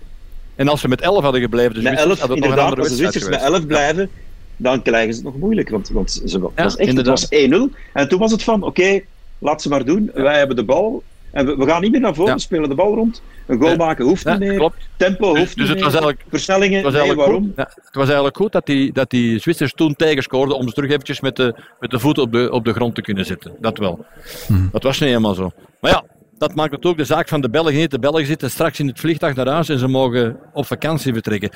En 0.56 0.68
als 0.68 0.82
ze 0.82 0.88
met 0.88 1.02
11 1.02 1.24
hadden 1.24 1.42
gebleven, 1.42 1.74
dus 1.74 1.84
met 1.84 2.00
11, 2.00 2.30
inderdaad, 2.30 2.78
als 2.78 2.90
de 2.90 2.96
Zwitsers 2.96 3.30
met 3.30 3.42
11 3.42 3.66
blijven, 3.66 4.10
dan 4.58 4.82
krijgen 4.82 5.14
ze 5.14 5.20
het 5.20 5.30
nog 5.30 5.38
moeilijk. 5.38 5.70
Want, 5.70 5.90
want 5.90 6.22
ze, 6.26 6.40
was 6.40 6.76
echt, 6.76 6.98
het 6.98 7.08
was 7.08 7.26
1-0. 7.26 7.30
En 7.94 8.08
toen 8.08 8.20
was 8.20 8.32
het 8.32 8.44
van, 8.44 8.64
oké, 8.64 9.02
laat 9.40 9.62
ze 9.62 9.70
maar 9.70 9.86
doen. 9.86 10.12
Wij 10.14 10.38
hebben 10.38 10.56
de 10.56 10.64
bal. 10.64 11.04
En 11.32 11.46
we, 11.46 11.56
we 11.56 11.66
gaan 11.66 11.82
niet 11.82 11.92
meer 11.92 12.00
naar 12.00 12.16
voren, 12.16 12.34
we 12.34 12.40
spelen 12.40 12.70
de 12.70 12.76
bal 12.76 12.96
rond. 12.96 13.22
Een 13.48 13.62
goal 13.62 13.76
maken 13.76 14.06
hoeft 14.06 14.26
niet 14.26 14.40
meer. 14.40 14.56
Klopt. 14.56 14.88
Tempo 14.98 15.32
dus- 15.32 15.40
hoeft 15.40 15.56
dus, 15.56 15.68
niet 15.68 15.84
het 15.84 15.94
was 15.94 16.04
meer. 16.04 16.18
Versnellingen, 16.30 16.84
het 16.84 16.94
was 16.94 17.06
nee, 17.06 17.16
waarom? 17.16 17.44
Goed, 17.44 17.66
het 17.66 17.96
was 17.96 18.06
eigenlijk 18.06 18.38
goed 18.38 18.52
dat 18.52 18.66
die, 18.66 18.94
dat 18.94 19.10
die 19.10 19.40
Zwitsers 19.40 19.74
toen 19.74 19.96
tegenscoorden 19.96 20.58
om 20.58 20.68
ze 20.68 20.74
terug 20.74 20.90
eventjes 20.90 21.20
met 21.20 21.36
de, 21.36 21.56
met 21.80 21.92
de 21.92 22.00
voet 22.00 22.18
op 22.18 22.32
de, 22.32 22.52
op 22.52 22.66
de 22.66 22.74
grond 22.74 22.96
te 22.96 23.02
kunnen 23.02 23.26
zetten. 23.26 23.56
Dat 23.60 23.78
wel. 23.78 24.06
Hmm. 24.48 24.70
Dat 24.72 24.84
was 24.84 25.00
niet 25.00 25.10
helemaal 25.10 25.34
zo. 25.34 25.52
Maar 25.80 25.92
ja, 25.92 26.04
dat 26.38 26.56
maakt 26.56 26.72
het 26.72 26.86
ook 26.86 26.98
de 26.98 27.04
zaak 27.04 27.28
van 27.28 27.42
de 27.42 27.50
Belgen 27.50 27.74
niet. 27.74 27.92
De 27.92 28.00
Belgen 28.00 28.26
zitten 28.26 28.52
straks 28.52 28.80
in 28.80 28.88
het 28.88 29.00
vliegtuig 29.00 29.36
naar 29.36 29.48
huis 29.48 29.70
en 29.70 29.80
ze 29.80 29.88
mogen 29.88 30.38
op 30.54 30.66
vakantie 30.66 31.14
vertrekken. 31.14 31.50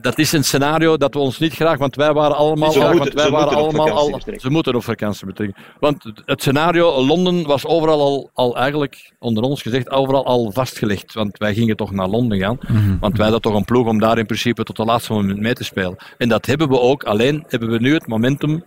Dat 0.00 0.18
is 0.18 0.32
een 0.32 0.44
scenario 0.44 0.96
dat 0.96 1.14
we 1.14 1.20
ons 1.20 1.38
niet 1.38 1.54
graag, 1.54 1.78
want 1.78 1.96
wij 1.96 2.12
waren 2.12 2.36
allemaal, 2.36 2.72
ze 2.72 2.78
moeten, 2.78 2.98
want 2.98 3.12
wij 3.12 3.30
waren 3.30 3.56
allemaal 3.56 3.90
al, 3.90 4.20
ze 4.36 4.50
moeten 4.50 4.74
op 4.74 4.84
vakantie 4.84 5.26
betrekken. 5.26 5.62
Want 5.80 6.12
het 6.24 6.40
scenario 6.40 7.04
Londen 7.04 7.46
was 7.46 7.66
overal 7.66 8.00
al, 8.00 8.30
al 8.34 8.56
eigenlijk, 8.56 9.12
onder 9.18 9.42
ons 9.42 9.62
gezegd, 9.62 9.90
overal 9.90 10.26
al 10.26 10.52
vastgelegd. 10.52 11.14
Want 11.14 11.38
wij 11.38 11.54
gingen 11.54 11.76
toch 11.76 11.92
naar 11.92 12.08
Londen 12.08 12.38
gaan. 12.38 12.58
Mhm. 12.60 12.98
Want 13.00 13.14
wij 13.16 13.22
hadden 13.22 13.42
toch 13.42 13.54
een 13.54 13.64
ploeg 13.64 13.86
om 13.86 13.98
daar 13.98 14.18
in 14.18 14.26
principe 14.26 14.64
tot 14.64 14.76
de 14.76 14.84
laatste 14.84 15.12
moment 15.12 15.40
mee 15.40 15.54
te 15.54 15.64
spelen. 15.64 15.96
En 16.18 16.28
dat 16.28 16.46
hebben 16.46 16.68
we 16.68 16.80
ook. 16.80 17.04
Alleen 17.04 17.44
hebben 17.48 17.70
we 17.70 17.78
nu 17.78 17.94
het 17.94 18.06
momentum 18.06 18.64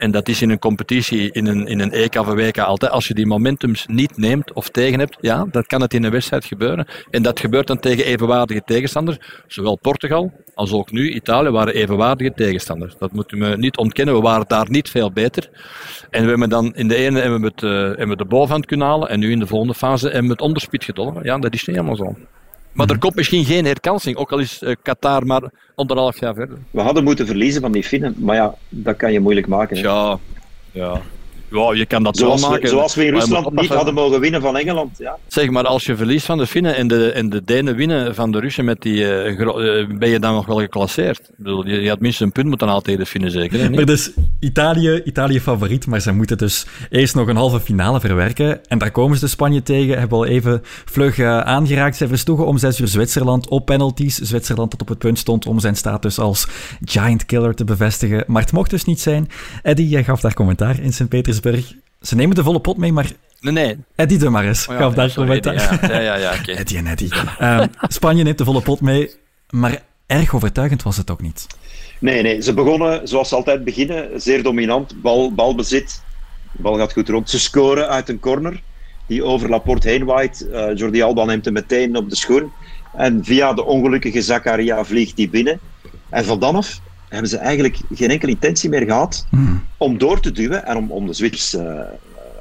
en 0.00 0.10
dat 0.10 0.28
is 0.28 0.42
in 0.42 0.50
een 0.50 0.58
competitie, 0.58 1.32
in 1.32 1.46
een, 1.46 1.66
in 1.66 1.80
een 1.80 1.92
EK 1.92 2.14
of 2.14 2.26
WK 2.26 2.58
altijd. 2.58 2.92
Als 2.92 3.08
je 3.08 3.14
die 3.14 3.26
momentums 3.26 3.86
niet 3.86 4.16
neemt 4.16 4.52
of 4.52 4.68
tegen 4.68 4.98
hebt, 4.98 5.16
ja, 5.20 5.46
dat 5.50 5.66
kan 5.66 5.80
het 5.80 5.94
in 5.94 6.04
een 6.04 6.10
wedstrijd 6.10 6.44
gebeuren. 6.44 6.86
En 7.10 7.22
dat 7.22 7.40
gebeurt 7.40 7.66
dan 7.66 7.78
tegen 7.78 8.04
evenwaardige 8.04 8.62
tegenstanders. 8.64 9.18
Zowel 9.46 9.76
Portugal 9.76 10.32
als 10.54 10.72
ook 10.72 10.90
nu 10.90 11.10
Italië 11.10 11.50
waren 11.50 11.74
evenwaardige 11.74 12.32
tegenstanders. 12.34 12.94
Dat 12.98 13.12
moeten 13.12 13.38
we 13.38 13.56
niet 13.56 13.76
ontkennen. 13.76 14.14
We 14.14 14.20
waren 14.20 14.48
daar 14.48 14.70
niet 14.70 14.90
veel 14.90 15.12
beter. 15.12 15.48
En 16.10 16.22
we 16.22 16.28
hebben 16.28 16.48
dan 16.48 16.74
in 16.74 16.88
de 16.88 16.96
ene 16.96 17.20
hebben 17.20 17.40
we, 17.40 17.52
uh, 17.64 17.98
hebben 17.98 18.16
de 18.16 18.24
bovenhand 18.24 18.66
kunnen 18.66 18.86
halen. 18.86 19.08
En 19.08 19.18
nu 19.18 19.30
in 19.30 19.38
de 19.38 19.46
volgende 19.46 19.74
fase 19.74 20.06
hebben 20.06 20.26
we 20.26 20.32
het 20.32 20.40
onderspit 20.40 20.84
gedolven. 20.84 21.24
Ja, 21.24 21.38
dat 21.38 21.54
is 21.54 21.66
niet 21.66 21.76
helemaal 21.76 21.96
zo. 21.96 22.16
Maar 22.72 22.90
er 22.90 22.98
komt 22.98 23.14
misschien 23.14 23.44
geen 23.44 23.64
herkansing, 23.64 24.16
ook 24.16 24.32
al 24.32 24.38
is 24.38 24.62
uh, 24.62 24.74
Qatar 24.82 25.26
maar 25.26 25.42
anderhalf 25.74 26.20
jaar 26.20 26.34
verder. 26.34 26.58
We 26.70 26.80
hadden 26.80 27.04
moeten 27.04 27.26
verliezen 27.26 27.60
van 27.60 27.72
die 27.72 27.84
Finnen, 27.84 28.14
maar 28.18 28.36
ja, 28.36 28.54
dat 28.68 28.96
kan 28.96 29.12
je 29.12 29.20
moeilijk 29.20 29.46
maken. 29.46 29.76
Ja, 29.76 30.18
ja. 30.70 31.00
Ja, 31.50 31.74
je 31.74 31.86
kan 31.86 32.02
dat 32.02 32.16
zoals 32.16 32.40
wel 32.40 32.50
maken. 32.50 32.68
zoals 32.68 32.94
we 32.94 33.04
in 33.04 33.12
Rusland 33.12 33.60
niet 33.60 33.68
hadden 33.68 33.94
mogen 33.94 34.20
winnen 34.20 34.40
van 34.40 34.56
Engeland. 34.56 34.98
Ja. 34.98 35.16
Zeg 35.26 35.50
maar, 35.50 35.66
als 35.66 35.84
je 35.84 35.96
verliest 35.96 36.26
van 36.26 36.38
de 36.38 36.46
Finnen 36.46 36.76
en 36.76 36.88
de, 36.88 37.12
en 37.12 37.28
de 37.28 37.42
Denen 37.44 37.76
winnen 37.76 38.14
van 38.14 38.32
de 38.32 38.40
Russen, 38.40 38.64
met 38.64 38.82
die, 38.82 39.26
uh, 39.26 39.86
ben 39.98 40.08
je 40.08 40.18
dan 40.18 40.34
nog 40.34 40.46
wel 40.46 40.58
geclasseerd? 40.58 41.18
Ik 41.18 41.34
bedoel, 41.36 41.66
je, 41.66 41.80
je 41.80 41.88
had 41.88 42.00
minstens 42.00 42.26
een 42.26 42.32
punt 42.32 42.48
moeten 42.48 42.66
halen 42.66 42.82
tegen 42.82 43.00
de 43.00 43.06
Finnen, 43.06 43.30
zeker? 43.30 43.60
Hè? 43.60 43.70
Maar 43.70 43.84
dus 43.84 44.10
Italië, 44.40 45.02
Italië 45.04 45.40
favoriet, 45.40 45.86
maar 45.86 46.00
ze 46.00 46.12
moeten 46.12 46.38
dus 46.38 46.66
eerst 46.90 47.14
nog 47.14 47.28
een 47.28 47.36
halve 47.36 47.60
finale 47.60 48.00
verwerken. 48.00 48.66
En 48.66 48.78
daar 48.78 48.90
komen 48.90 49.16
ze 49.16 49.24
de 49.24 49.30
Spanje 49.30 49.62
tegen, 49.62 49.98
hebben 49.98 50.18
al 50.18 50.26
even 50.26 50.60
vlug 50.84 51.18
uh, 51.18 51.40
aangeraakt. 51.40 51.96
Zij 51.96 52.08
verstoegen 52.08 52.46
om 52.46 52.58
zes 52.58 52.80
uur 52.80 52.88
Zwitserland 52.88 53.48
op 53.48 53.66
penalties. 53.66 54.16
Zwitserland 54.16 54.70
dat 54.70 54.80
op 54.80 54.88
het 54.88 54.98
punt 54.98 55.18
stond 55.18 55.46
om 55.46 55.60
zijn 55.60 55.76
status 55.76 56.18
als 56.18 56.48
giant 56.84 57.26
killer 57.26 57.54
te 57.54 57.64
bevestigen. 57.64 58.24
Maar 58.26 58.42
het 58.42 58.52
mocht 58.52 58.70
dus 58.70 58.84
niet 58.84 59.00
zijn. 59.00 59.28
Eddie, 59.62 59.88
jij 59.88 60.04
gaf 60.04 60.20
daar 60.20 60.34
commentaar 60.34 60.80
in 60.80 60.92
Sint-Petersburg. 60.92 61.38
Ze 62.00 62.14
nemen 62.14 62.36
de 62.36 62.42
volle 62.42 62.60
pot 62.60 62.76
mee, 62.76 62.92
maar 62.92 63.12
Nee, 63.40 63.52
nee. 63.52 63.76
Eddie 63.94 64.18
de 64.18 64.28
Maris 64.28 64.68
oh 64.68 64.74
ja, 64.74 64.80
gaf 64.80 64.94
daar 64.94 65.12
commentaar. 65.14 65.54
Ja, 65.54 65.78
ja, 65.82 66.00
ja, 66.00 66.16
ja 66.16 66.34
okay. 66.40 66.54
Eddie 66.54 66.76
en 66.76 66.86
Eddie. 66.86 67.12
Spanje 67.88 68.22
neemt 68.22 68.38
de 68.38 68.44
volle 68.44 68.60
pot 68.60 68.80
mee, 68.80 69.10
maar 69.50 69.82
erg 70.06 70.34
overtuigend 70.34 70.82
was 70.82 70.96
het 70.96 71.10
ook 71.10 71.22
niet. 71.22 71.46
Nee, 71.98 72.22
nee. 72.22 72.42
Ze 72.42 72.54
begonnen 72.54 73.08
zoals 73.08 73.28
ze 73.28 73.34
altijd 73.34 73.64
beginnen, 73.64 74.20
zeer 74.20 74.42
dominant. 74.42 75.02
Bal, 75.02 75.32
balbezit. 75.32 76.02
De 76.52 76.62
bal 76.62 76.76
gaat 76.76 76.92
goed 76.92 77.08
rond. 77.08 77.30
Ze 77.30 77.38
scoren 77.38 77.88
uit 77.88 78.08
een 78.08 78.20
corner 78.20 78.62
die 79.06 79.24
over 79.24 79.48
Laporte 79.48 79.88
heen 79.88 80.04
waait. 80.04 80.46
Uh, 80.52 80.74
Jordi 80.74 81.02
Alba 81.02 81.24
neemt 81.24 81.44
hem 81.44 81.54
meteen 81.54 81.96
op 81.96 82.10
de 82.10 82.16
schoen. 82.16 82.52
En 82.96 83.24
via 83.24 83.52
de 83.52 83.64
ongelukkige 83.64 84.22
Zakaria 84.22 84.84
vliegt 84.84 85.16
hij 85.16 85.30
binnen. 85.30 85.60
En 86.08 86.24
van 86.24 86.38
dan 86.38 86.56
af 86.56 86.80
hebben 87.10 87.30
ze 87.30 87.36
eigenlijk 87.36 87.78
geen 87.94 88.10
enkele 88.10 88.32
intentie 88.32 88.68
meer 88.68 88.84
gehad 88.84 89.26
hmm. 89.30 89.62
om 89.76 89.98
door 89.98 90.20
te 90.20 90.32
duwen 90.32 90.66
en 90.66 90.76
om, 90.76 90.90
om 90.90 91.06
de 91.06 91.12
switch 91.12 91.54
uh, 91.54 91.80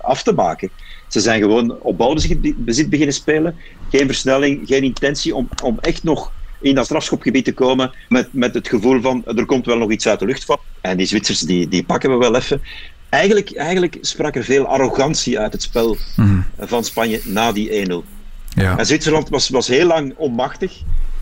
af 0.02 0.24
te 0.24 0.34
maken. 0.34 0.70
Ze 1.08 1.20
zijn 1.20 1.42
gewoon 1.42 1.80
op 1.80 1.98
balbezit 1.98 2.90
beginnen 2.90 3.14
spelen. 3.14 3.56
Geen 3.90 4.06
versnelling, 4.06 4.68
geen 4.68 4.84
intentie 4.84 5.36
om, 5.36 5.50
om 5.64 5.78
echt 5.80 6.04
nog 6.04 6.32
in 6.62 6.76
dat 6.76 6.86
strafschopgebied 6.86 7.46
te 7.46 7.54
komen 7.54 7.92
met, 8.10 8.28
met 8.32 8.54
het 8.54 8.68
gevoel 8.68 9.02
van 9.02 9.26
er 9.26 9.46
komt 9.46 9.66
wel 9.66 9.78
nog 9.78 9.92
iets 9.92 10.08
uit 10.08 10.20
de 10.20 10.26
lucht 10.26 10.46
van. 10.46 10.58
En 10.82 10.98
die 10.98 11.06
Zwitsers 11.06 11.40
die, 11.40 11.68
die 11.68 11.84
pakken 11.84 12.10
we 12.10 12.18
wel 12.18 12.36
even. 12.36 12.62
Eigenlijk, 13.10 13.56
eigenlijk 13.56 13.98
sprak 14.02 14.36
er 14.36 14.44
veel 14.44 14.66
arrogantie 14.66 15.40
uit 15.40 15.54
het 15.54 15.62
spel 15.62 15.98
hmm. 16.16 16.46
van 16.60 16.84
Spanje 16.84 17.22
na 17.24 17.52
die 17.52 17.88
1-0. 17.90 17.94
Ja. 18.50 18.78
En 18.78 18.86
Zwitserland 18.86 19.30
was, 19.30 19.50
was 19.50 19.68
heel 19.68 19.88
lang 19.88 20.14
onmachtig, 20.18 20.74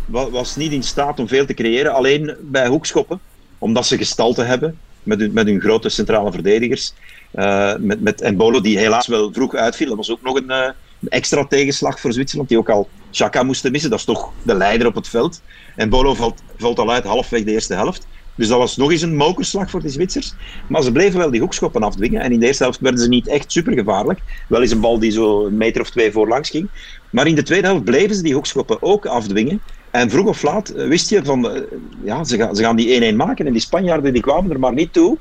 was 0.06 0.56
niet 0.56 0.72
in 0.72 0.84
staat 0.84 1.20
om 1.20 1.28
veel 1.28 1.46
te 1.46 1.54
creëren, 1.54 1.94
alleen 1.94 2.36
bij 2.42 2.68
hoekschoppen 2.68 3.20
omdat 3.58 3.86
ze 3.86 3.98
gestalte 3.98 4.44
hebben 4.44 4.80
met 5.04 5.20
hun, 5.20 5.34
met 5.34 5.56
grote 5.60 5.90
centrale 5.90 6.32
verdedigers. 6.32 6.94
Uh, 7.36 7.76
met, 7.80 8.02
met 8.02 8.22
Embolo, 8.22 8.62
die 8.62 8.78
helaas 8.78 9.08
wel 9.08 9.34
vroeg 9.34 9.56
uitviel. 9.56 9.88
Dat 9.88 9.98
was 9.98 10.12
ook 10.12 10.22
nog 10.22 10.36
een, 10.36 10.50
een 10.50 10.74
extra 11.10 11.46
tegenslag 11.46 12.00
voor 12.00 12.14
Zwitserland, 12.14 12.50
die 12.50 12.58
ook 12.58 12.70
al 12.70 12.90
Chaka 13.12 13.44
moesten 13.44 13.72
missen. 13.72 13.90
Dat 13.90 14.00
is 14.00 14.06
toch 14.06 14.32
de 14.44 14.56
leider 14.56 14.88
op 14.88 14.96
het 14.96 15.08
veld. 15.08 15.42
Embolo 15.76 16.14
valt, 16.14 16.42
valt 16.58 16.80
al 16.80 16.92
uit 16.92 17.04
halfweg 17.04 17.44
de 17.44 17.52
eerste 17.52 17.74
helft. 17.74 18.08
Dus 18.36 18.48
dat 18.48 18.58
was 18.58 18.78
nog 18.78 18.92
eens 18.92 19.02
een 19.02 19.16
mokerslag 19.16 19.70
voor 19.70 19.82
de 19.82 19.90
Zwitsers. 19.90 20.34
Maar 20.68 20.82
ze 20.84 20.92
bleven 20.92 21.20
wel 21.20 21.32
die 21.32 21.40
hoekschoppen 21.40 21.84
afdwingen. 21.84 22.22
En 22.22 22.32
in 22.32 22.40
de 22.40 22.46
eerste 22.46 22.64
helft 22.64 22.80
werden 22.80 23.00
ze 23.00 23.08
niet 23.08 23.28
echt 23.28 23.52
super 23.52 23.74
gevaarlijk. 23.74 24.20
Wel 24.48 24.62
is 24.62 24.72
een 24.72 24.80
bal 24.80 25.00
die 25.00 25.12
zo 25.12 25.46
een 25.46 25.58
meter 25.58 25.82
of 25.82 25.90
twee 25.90 26.12
voorlangs 26.12 26.50
ging. 26.50 26.70
Maar 27.10 27.28
in 27.28 27.36
de 27.36 27.44
tweede 27.44 27.68
helft 27.68 27.84
bleven 27.84 28.16
ze 28.16 28.22
die 28.22 28.34
hoekschoppen 28.34 28.82
ook 28.82 29.06
afdwingen. 29.06 29.62
En 29.98 30.10
vroeg 30.10 30.28
of 30.28 30.42
laat 30.42 30.70
eh, 30.70 30.88
wist 30.88 31.10
je 31.10 31.24
van, 31.24 31.52
eh, 31.52 31.62
ja, 32.04 32.24
ze 32.24 32.38
gaan, 32.38 32.56
ze 32.56 32.64
gaan 32.64 32.76
die 32.76 33.14
1-1 33.14 33.16
maken. 33.16 33.46
En 33.46 33.52
die 33.52 33.62
Spanjaarden 33.62 34.14
die 34.14 34.22
kwamen 34.22 34.52
er 34.52 34.60
maar 34.60 34.74
niet 34.74 34.94
toe 34.94 35.18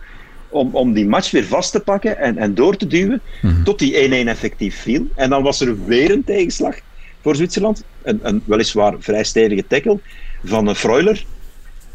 om, 0.48 0.74
om 0.74 0.92
die 0.92 1.06
match 1.06 1.30
weer 1.30 1.46
vast 1.46 1.72
te 1.72 1.80
pakken 1.80 2.18
en, 2.18 2.38
en 2.38 2.54
door 2.54 2.76
te 2.76 2.86
duwen 2.86 3.20
mhm. 3.42 3.62
tot 3.62 3.78
die 3.78 4.24
1-1 4.24 4.28
effectief 4.28 4.80
viel. 4.80 5.06
En 5.14 5.30
dan 5.30 5.42
was 5.42 5.60
er 5.60 5.84
weer 5.84 6.10
een 6.10 6.24
tegenslag 6.24 6.76
voor 7.22 7.36
Zwitserland. 7.36 7.84
Een, 8.02 8.18
een 8.22 8.42
weliswaar 8.44 8.94
vrij 8.98 9.24
stevige 9.24 9.66
tackle 9.66 9.98
van 10.44 10.66
een 10.66 10.74
Freuler. 10.74 11.24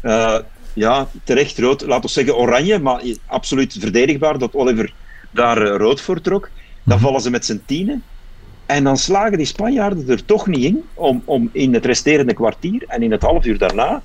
Uh, 0.02 0.38
ja, 0.72 1.08
terecht 1.24 1.58
rood, 1.58 1.82
laten 1.82 2.04
we 2.04 2.08
zeggen 2.08 2.36
oranje, 2.36 2.78
maar 2.78 3.02
absoluut 3.26 3.76
verdedigbaar 3.80 4.38
dat 4.38 4.54
Oliver 4.54 4.92
daar 5.30 5.66
rood 5.66 6.00
voor 6.00 6.20
trok. 6.20 6.50
Dan 6.82 6.96
mhm. 6.96 7.06
vallen 7.06 7.20
ze 7.20 7.30
met 7.30 7.44
z'n 7.44 7.62
tienen. 7.66 8.02
En 8.66 8.84
dan 8.84 8.96
slagen 8.96 9.36
die 9.36 9.46
Spanjaarden 9.46 10.08
er 10.08 10.24
toch 10.24 10.46
niet 10.46 10.64
in 10.64 10.82
om, 10.94 11.22
om 11.24 11.50
in 11.52 11.74
het 11.74 11.86
resterende 11.86 12.34
kwartier 12.34 12.84
en 12.86 13.02
in 13.02 13.10
het 13.10 13.22
half 13.22 13.44
uur 13.44 13.58
daarna 13.58 14.02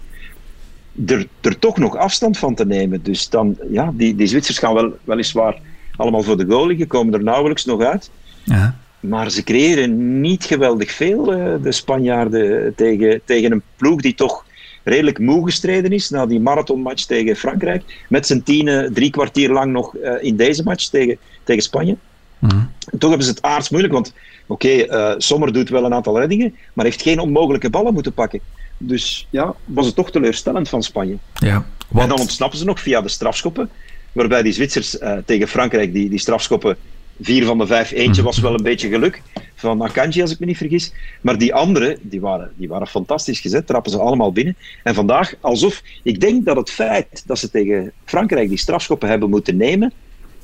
er, 1.06 1.28
er 1.42 1.60
toch 1.60 1.78
nog 1.78 1.96
afstand 1.96 2.38
van 2.38 2.56
te 2.56 2.66
nemen. 2.66 3.04
Dus 3.04 3.30
dan, 3.30 3.58
ja, 3.70 3.92
die, 3.94 4.16
die 4.16 4.28
Zwitsers 4.28 4.58
gaan 4.58 4.74
wel, 4.74 4.98
weliswaar 5.04 5.60
allemaal 5.96 6.24
voor 6.24 6.38
de 6.38 6.46
goal 6.46 6.68
liggen, 6.68 6.88
komen 6.88 7.14
er 7.14 7.24
nauwelijks 7.24 7.66
nog 7.66 7.82
uit. 7.82 8.10
Ja. 8.44 8.78
Maar 9.00 9.32
ze 9.32 9.44
creëren 9.44 10.22
niet 10.22 10.44
geweldig 10.44 10.92
veel, 10.92 11.34
eh, 11.34 11.54
de 11.62 11.72
Spanjaarden, 11.72 12.76
tegen, 12.76 13.22
tegen 13.26 13.52
een 13.52 13.62
ploeg 13.76 14.02
die 14.02 14.14
toch 14.14 14.46
redelijk 14.84 15.20
moe 15.20 15.46
gestreden 15.46 15.92
is 15.92 16.10
na 16.10 16.26
die 16.26 16.40
marathonmatch 16.40 17.04
tegen 17.04 17.36
Frankrijk. 17.36 18.06
Met 18.10 18.28
zijn 18.28 18.44
tienen 18.44 18.94
drie 18.94 19.10
kwartier 19.10 19.52
lang 19.52 19.72
nog 19.72 19.96
eh, 19.96 20.14
in 20.22 20.36
deze 20.36 20.64
match 20.64 20.86
tegen, 20.86 21.18
tegen 21.44 21.64
Spanje. 21.64 21.96
Mm 22.40 22.70
Toch 22.98 23.10
hebben 23.10 23.28
ze 23.28 23.34
het 23.34 23.42
aards 23.42 23.70
moeilijk, 23.70 23.94
want 23.94 24.14
oké, 24.48 24.68
okay, 24.68 24.88
uh, 24.88 25.12
eh, 25.12 25.16
Sommer 25.18 25.54
doet 25.54 25.70
wel 25.70 25.86
een 25.86 25.94
aantal 25.94 26.20
reddingen, 26.20 26.56
maar 26.74 26.86
heeft 26.86 27.02
geen 27.02 27.20
onmogelijke 27.20 27.70
ballen 27.70 27.94
moeten 27.94 28.14
pakken. 28.14 28.40
Dus 28.78 29.28
ja, 29.30 29.56
was 29.66 29.86
het 29.86 29.96
toch 29.96 30.12
teleurstellend 30.12 30.70
van 30.70 30.84
Spanje. 30.84 31.18
Ja, 31.34 31.66
En 31.96 32.10
dan 32.10 32.20
ontsnappen 32.20 32.58
ze 32.58 32.66
nog 32.66 32.80
via 32.80 33.02
de 33.02 33.10
strafschoppen, 33.10 33.70
waarbij 34.12 34.44
die 34.44 34.54
Zwitsers 34.54 35.00
uh, 35.00 35.18
tegen 35.26 35.48
Frankrijk 35.48 35.94
die, 35.94 36.10
die 36.10 36.20
strafschoppen 36.20 36.78
vier 37.22 37.46
van 37.46 37.58
de 37.58 37.68
vijf, 37.68 37.92
eentje 37.92 38.24
was 38.24 38.40
wel 38.40 38.54
een 38.54 38.64
beetje 38.64 38.90
geluk 38.90 39.22
van 39.56 39.84
Akanji, 39.84 40.22
als 40.22 40.32
ik 40.32 40.40
me 40.40 40.46
niet 40.46 40.58
vergis. 40.58 40.94
Maar 41.22 41.38
die 41.38 41.54
andere, 41.54 41.98
die 42.02 42.22
waren, 42.22 42.52
die 42.56 42.68
waren 42.68 42.88
fantastisch 42.88 43.40
gezet, 43.40 43.68
trappen 43.68 43.92
ze 43.92 44.00
allemaal 44.00 44.32
binnen. 44.32 44.56
En 44.84 44.94
vandaag, 44.94 45.34
alsof, 45.42 45.82
ik 46.04 46.20
denk 46.20 46.46
dat 46.46 46.56
het 46.56 46.70
feit 46.70 47.24
dat 47.26 47.40
ze 47.40 47.50
tegen 47.50 47.92
Frankrijk 48.06 48.50
die 48.50 48.58
strafschoppen 48.58 49.10
hebben 49.10 49.30
moeten 49.30 49.58
nemen, 49.58 49.94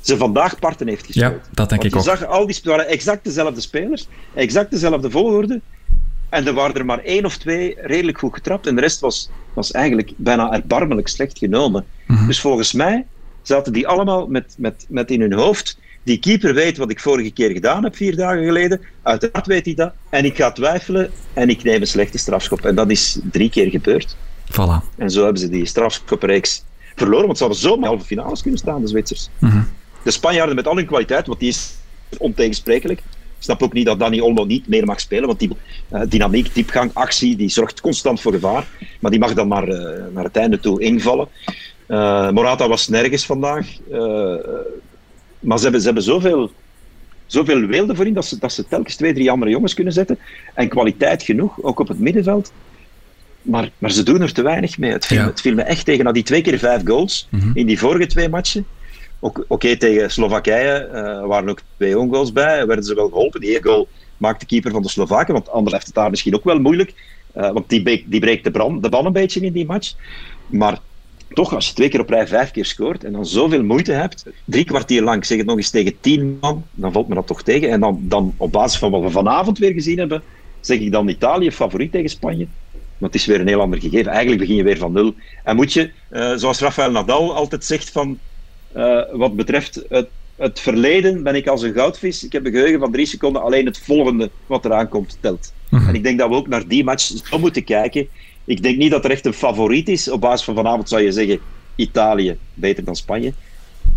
ze 0.04 0.18
vandaag 0.18 0.60
parten 0.60 0.88
heeft 0.88 1.06
gespeeld. 1.06 1.42
Ja, 1.44 1.50
dat 1.52 1.70
denk 1.70 1.84
ik 1.84 1.92
je 1.92 1.98
ook. 1.98 2.04
Zag, 2.04 2.26
al 2.26 2.48
die 2.48 2.60
waren 2.64 2.88
exact 2.88 3.24
dezelfde 3.24 3.62
spelers, 3.62 4.08
exact 4.34 4.72
dezelfde 4.72 5.12
volgorde. 5.12 5.62
En 6.30 6.48
er 6.48 6.54
waren 6.54 6.76
er 6.76 6.86
maar 6.86 7.00
één 7.00 7.26
of 7.26 7.38
twee 7.38 7.76
redelijk 7.82 8.18
goed 8.18 8.34
getrapt. 8.34 8.68
En 8.68 8.76
de 8.76 8.82
rest 8.82 9.00
was, 9.00 9.30
was 9.54 9.72
eigenlijk 9.72 10.12
bijna 10.16 10.52
erbarmelijk 10.52 11.08
slecht 11.08 11.38
genomen. 11.38 11.86
Mhm. 12.08 12.28
Dus 12.28 12.40
volgens 12.40 12.74
mij 12.74 13.06
zaten 13.42 13.74
die 13.74 13.88
allemaal 13.88 14.28
met, 14.28 14.56
met, 14.58 14.86
met 14.90 15.12
in 15.12 15.22
hun 15.22 15.34
hoofd 15.34 15.78
die 16.04 16.20
keeper 16.20 16.54
weet 16.54 16.78
wat 16.78 16.92
ik 16.92 17.00
vorige 17.00 17.32
keer 17.32 17.52
gedaan 17.52 17.84
heb, 17.84 17.96
vier 17.96 18.16
dagen 18.16 18.46
geleden. 18.46 18.82
Uiteraard 19.02 19.48
weet 19.48 19.66
hij 19.66 19.74
dat. 19.74 19.94
En 20.10 20.26
ik 20.26 20.36
ga 20.36 20.52
twijfelen 20.52 21.12
en 21.34 21.50
ik 21.50 21.64
neem 21.64 21.82
een 21.82 21.88
slechte 21.88 22.18
strafschop. 22.18 22.66
En 22.66 22.76
dat 22.76 22.92
is 22.92 23.20
drie 23.32 23.50
keer 23.50 23.70
gebeurd. 23.70 24.16
Voilà. 24.52 24.96
En 24.98 25.10
zo 25.10 25.24
hebben 25.24 25.42
ze 25.42 25.50
die 25.50 25.66
strafschopreeks 25.66 26.64
verloren, 26.96 27.26
want 27.26 27.38
ze 27.38 27.44
hadden 27.44 27.62
zomaar 27.62 27.90
halve 27.90 28.06
finales 28.06 28.42
kunnen 28.42 28.60
staan, 28.60 28.82
de 28.82 28.88
Zwitsers. 28.88 29.30
De 30.04 30.12
Spanjaarden 30.12 30.56
met 30.56 30.68
al 30.68 30.76
hun 30.76 30.86
kwaliteit, 30.86 31.28
want 31.28 31.40
die 31.40 31.50
is 31.50 31.76
ontegensprekelijk. 32.18 33.00
Ik 33.00 33.50
snap 33.50 33.64
ook 33.64 33.74
niet 33.74 33.86
dat 33.86 34.00
Dani 34.00 34.22
Olmo 34.22 34.46
niet 34.46 34.68
meer 34.68 34.86
mag 34.86 35.00
spelen, 35.00 35.28
want 35.28 35.40
die 35.40 35.50
uh, 35.94 36.02
dynamiek, 36.10 36.54
diepgang, 36.54 36.92
actie, 36.94 37.36
die 37.36 37.50
zorgt 37.50 37.82
constant 37.82 38.22
voor 38.22 38.34
gevaar. 38.34 38.68
Maar 39.00 39.12
die 39.12 39.20
mag 39.20 39.34
dan 39.34 39.48
maar 39.48 39.68
uh, 39.68 39.80
naar 40.14 40.24
het 40.24 40.36
einde 40.36 40.60
toe 40.60 40.82
invallen. 40.82 41.28
Uh, 41.88 42.30
Morata 42.30 42.68
was 42.68 42.88
nergens 42.88 43.26
vandaag. 43.26 43.68
maar 45.40 45.58
ze 45.58 45.64
hebben, 45.64 45.80
ze 45.80 45.86
hebben 45.86 46.04
zoveel, 46.04 46.52
zoveel 47.26 47.66
weelde 47.66 47.96
voorin 47.96 48.14
dat 48.14 48.26
ze, 48.26 48.40
dat 48.40 48.54
ze 48.54 48.68
telkens 48.68 48.96
twee, 48.96 49.14
drie 49.14 49.32
andere 49.32 49.52
jongens 49.52 49.74
kunnen 49.74 49.94
zetten. 49.94 50.18
En 50.54 50.68
kwaliteit 50.68 51.24
genoeg, 51.24 51.62
ook 51.62 51.80
op 51.80 51.88
het 51.88 52.00
middenveld. 52.00 52.52
Maar, 53.42 53.70
maar 53.78 53.92
ze 53.92 54.04
doen 54.04 54.22
er 54.22 54.34
te 54.34 54.42
weinig 54.42 54.78
mee. 54.78 54.92
Het 54.92 55.06
viel, 55.06 55.18
ja. 55.18 55.26
het 55.26 55.42
viel 55.42 55.54
me 55.54 55.62
echt 55.62 55.86
tegen. 55.86 56.06
Na 56.06 56.12
die 56.12 56.24
twee 56.24 56.42
keer 56.42 56.60
vijf 56.60 56.82
goals 56.86 57.28
mm 57.30 57.40
-hmm. 57.40 57.52
in 57.54 57.66
die 57.66 57.80
vorige 57.80 58.08
twee 58.08 58.30
matchen. 58.30 58.66
Oké, 59.48 59.78
tegen 59.78 60.12
Slowakije 60.12 60.88
uh, 60.88 61.28
waren 61.28 61.50
ook 61.50 61.62
twee 61.78 62.00
ongoals 62.00 62.32
bij. 62.32 62.68
Werden 62.68 62.86
ze 62.86 62.96
wel 62.96 63.08
geholpen. 63.08 63.40
Die 63.40 63.64
goal 63.64 63.88
maakt 64.18 64.40
de 64.40 64.46
keeper 64.46 64.72
van 64.72 64.82
de 64.82 64.90
Slovaken. 64.90 65.34
Want 65.34 65.50
anders 65.50 65.74
heeft 65.74 65.86
het 65.86 65.96
daar 65.96 66.10
misschien 66.10 66.36
ook 66.36 66.44
wel 66.44 66.60
moeilijk. 66.60 66.94
Uh, 67.38 67.52
want 67.52 67.70
die, 67.70 68.06
die 68.08 68.20
breekt 68.20 68.44
de, 68.44 68.52
brand, 68.52 68.84
de 68.84 68.90
ban 68.90 69.06
een 69.06 69.12
beetje 69.12 69.40
in 69.40 69.54
die 69.54 69.66
match. 69.66 69.94
Maar 70.48 70.80
toch, 71.34 71.54
als 71.54 71.68
je 71.68 71.74
twee 71.74 71.90
keer 71.90 72.00
op 72.00 72.10
rij 72.10 72.28
vijf 72.28 72.52
keer 72.52 72.66
scoort 72.66 73.04
en 73.04 73.12
dan 73.12 73.26
zoveel 73.26 73.64
moeite 73.64 73.92
hebt, 73.92 74.26
drie 74.46 74.66
kwartier 74.66 75.02
lang, 75.02 75.26
zeg 75.26 75.38
het 75.38 75.48
nog 75.48 75.58
eens 75.58 75.70
tegen 75.70 76.00
tien 76.00 76.38
man, 76.42 76.66
dan 76.72 76.92
valt 76.92 77.08
me 77.08 77.16
dat 77.16 77.28
toch 77.28 77.44
tegen. 77.44 77.70
En 77.70 77.80
dan, 77.80 78.00
dan 78.02 78.34
op 78.38 78.52
basis 78.52 78.80
van 78.80 78.92
wat 78.92 79.02
we 79.02 79.10
vanavond 79.10 79.58
weer 79.58 79.74
gezien 79.74 79.98
hebben, 79.98 80.24
zeg 80.60 80.80
ik 80.80 80.92
dan 80.92 81.08
Italië 81.08 81.52
favoriet 81.52 81.92
tegen 81.92 82.10
Spanje. 82.10 82.48
Maar 82.98 83.10
het 83.12 83.20
is 83.20 83.26
weer 83.26 83.40
een 83.40 83.48
heel 83.48 83.62
ander 83.62 83.80
gegeven. 83.80 84.12
Eigenlijk 84.12 84.42
begin 84.42 84.56
je 84.56 84.64
weer 84.64 84.78
van 84.78 84.92
nul. 84.92 85.14
En 85.44 85.56
moet 85.56 85.74
je, 85.74 85.92
uh, 86.12 86.34
zoals 86.36 86.60
Rafael 86.60 86.92
Nadal 86.92 87.36
altijd 87.36 87.66
zegt, 87.66 87.90
van 87.90 88.20
wat 89.12 89.36
betreft 89.36 89.84
het, 89.90 90.08
het, 90.36 90.60
verleden 90.60 91.24
ben 91.24 91.36
ik 91.36 91.48
als 91.48 91.62
een 91.62 91.74
goudvis. 91.74 92.24
Ik 92.24 92.32
heb 92.32 92.46
een 92.46 92.52
geheugen 92.52 92.80
van 92.80 92.92
drie 92.92 93.06
seconden. 93.06 93.42
Alleen 93.42 93.66
het 93.66 93.80
volgende 93.80 94.30
wat 94.46 94.66
eraan 94.66 94.90
komt 94.90 95.18
telt. 95.20 95.54
Mm-hmm. 95.70 95.88
En 95.88 95.96
ik 95.96 96.04
denk 96.04 96.20
dat 96.20 96.30
we 96.30 96.36
ook 96.36 96.48
naar 96.48 96.68
die 96.68 96.84
match 96.84 97.04
zo 97.04 97.40
moeten 97.40 97.64
kijken. 97.64 98.08
Ik 98.46 98.64
denk 98.64 98.78
niet 98.78 98.92
dat 98.92 99.06
er 99.06 99.12
echt 99.12 99.26
een 99.26 99.34
favoriet 99.34 99.90
is. 99.90 100.10
Op 100.10 100.22
basis 100.22 100.46
van 100.46 100.56
vanavond 100.56 100.90
zou 100.90 101.02
je 101.02 101.12
zeggen 101.12 101.40
Italië 101.76 102.38
beter 102.54 102.84
dan 102.84 102.96
Spanje. 102.96 103.34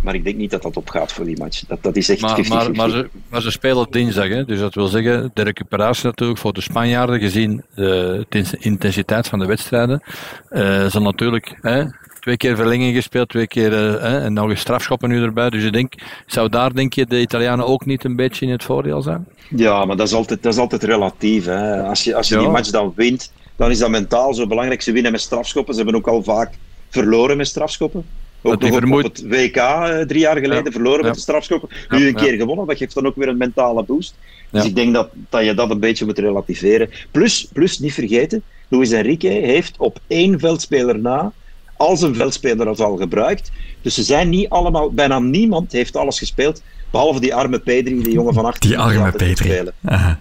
Maar 0.02 0.14
ik 0.14 0.24
denk 0.24 0.36
niet 0.36 0.50
dat 0.50 0.62
dat 0.62 0.76
opgaat 0.76 1.12
voor 1.12 1.24
die 1.24 1.38
match. 1.38 1.66
Dat, 1.66 1.82
dat 1.82 1.96
is 1.96 2.08
echt 2.08 2.20
maar, 2.20 2.34
50 2.34 2.54
maar, 2.54 2.72
maar, 2.72 2.90
ze, 2.90 3.08
maar 3.28 3.42
ze 3.42 3.50
spelen 3.50 3.86
dinsdag. 3.90 4.28
Hè? 4.28 4.44
Dus 4.44 4.58
dat 4.58 4.74
wil 4.74 4.86
zeggen, 4.86 5.30
de 5.34 5.42
recuperatie 5.42 6.04
natuurlijk 6.04 6.38
voor 6.38 6.52
de 6.52 6.60
Spanjaarden, 6.60 7.20
gezien 7.20 7.64
de 7.74 8.56
intensiteit 8.58 9.28
van 9.28 9.38
de 9.38 9.46
wedstrijden, 9.46 10.02
uh, 10.50 10.86
zal 10.86 11.02
natuurlijk 11.02 11.58
hè, 11.60 11.84
twee 12.26 12.38
keer 12.38 12.56
verlenging 12.56 12.94
gespeeld, 12.94 13.28
twee 13.28 13.46
keer 13.46 13.72
uh, 13.72 14.24
en 14.24 14.32
nog 14.32 14.50
een 14.50 14.58
strafschoppen 14.58 15.08
nu 15.08 15.22
erbij. 15.22 15.50
Dus 15.50 15.62
je 15.62 15.70
denk, 15.70 15.92
zou 16.26 16.48
daar 16.48 16.74
denk 16.74 16.92
je 16.92 17.06
de 17.06 17.20
Italianen 17.20 17.66
ook 17.66 17.86
niet 17.86 18.04
een 18.04 18.16
beetje 18.16 18.46
in 18.46 18.52
het 18.52 18.62
voordeel 18.62 19.02
zijn? 19.02 19.26
Ja, 19.56 19.84
maar 19.84 19.96
dat 19.96 20.06
is 20.06 20.12
altijd, 20.12 20.42
dat 20.42 20.52
is 20.52 20.58
altijd 20.58 20.82
relatief. 20.82 21.44
Hè? 21.44 21.82
Als 21.82 22.04
je, 22.04 22.14
als 22.14 22.28
je 22.28 22.34
ja. 22.34 22.40
die 22.40 22.50
match 22.50 22.70
dan 22.70 22.92
wint, 22.96 23.32
dan 23.56 23.70
is 23.70 23.78
dat 23.78 23.90
mentaal 23.90 24.34
zo 24.34 24.46
belangrijk. 24.46 24.82
Ze 24.82 24.92
winnen 24.92 25.12
met 25.12 25.20
strafschoppen. 25.20 25.74
Ze 25.74 25.82
hebben 25.82 25.98
ook 25.98 26.08
al 26.08 26.22
vaak 26.22 26.54
verloren 26.88 27.36
met 27.36 27.46
strafschoppen. 27.46 28.04
Ook 28.42 28.60
nog 28.60 28.76
op 28.76 29.02
het 29.02 29.24
WK 29.26 29.56
uh, 29.56 30.00
drie 30.00 30.20
jaar 30.20 30.36
geleden 30.36 30.64
ja. 30.64 30.70
verloren 30.70 31.00
ja. 31.00 31.06
met 31.06 31.14
de 31.14 31.20
strafschoppen. 31.20 31.68
Nu 31.88 32.06
een 32.06 32.14
keer 32.14 32.36
gewonnen, 32.36 32.66
dat 32.66 32.76
geeft 32.76 32.94
dan 32.94 33.06
ook 33.06 33.16
weer 33.16 33.28
een 33.28 33.36
mentale 33.36 33.82
boost. 33.82 34.14
Dus 34.50 34.64
ik 34.64 34.74
denk 34.74 34.94
dat, 34.94 35.08
dat 35.28 35.44
je 35.44 35.54
dat 35.54 35.70
een 35.70 35.80
beetje 35.80 36.04
moet 36.04 36.18
relativeren. 36.18 36.90
Plus, 37.10 37.48
plus 37.52 37.78
niet 37.78 37.94
vergeten, 37.94 38.42
Luis 38.68 38.90
Enrique 38.90 39.28
heeft 39.28 39.74
op 39.78 39.98
één 40.06 40.38
veldspeler 40.38 40.98
na 40.98 41.32
al 41.76 41.96
zijn 41.96 42.14
veldspelers 42.14 42.78
al 42.78 42.96
gebruikt. 42.96 43.50
Dus 43.82 43.94
ze 43.94 44.02
zijn 44.02 44.28
niet 44.28 44.48
allemaal, 44.48 44.90
bijna 44.90 45.18
niemand 45.18 45.72
heeft 45.72 45.96
alles 45.96 46.18
gespeeld, 46.18 46.62
behalve 46.90 47.20
die 47.20 47.34
arme 47.34 47.58
Pedri, 47.58 48.02
die 48.02 48.12
jongen 48.12 48.34
van 48.34 48.44
18 48.44 48.70
Die 48.70 48.78
arme 48.78 49.12
Pedri. 49.12 49.70
Ja. 49.80 50.20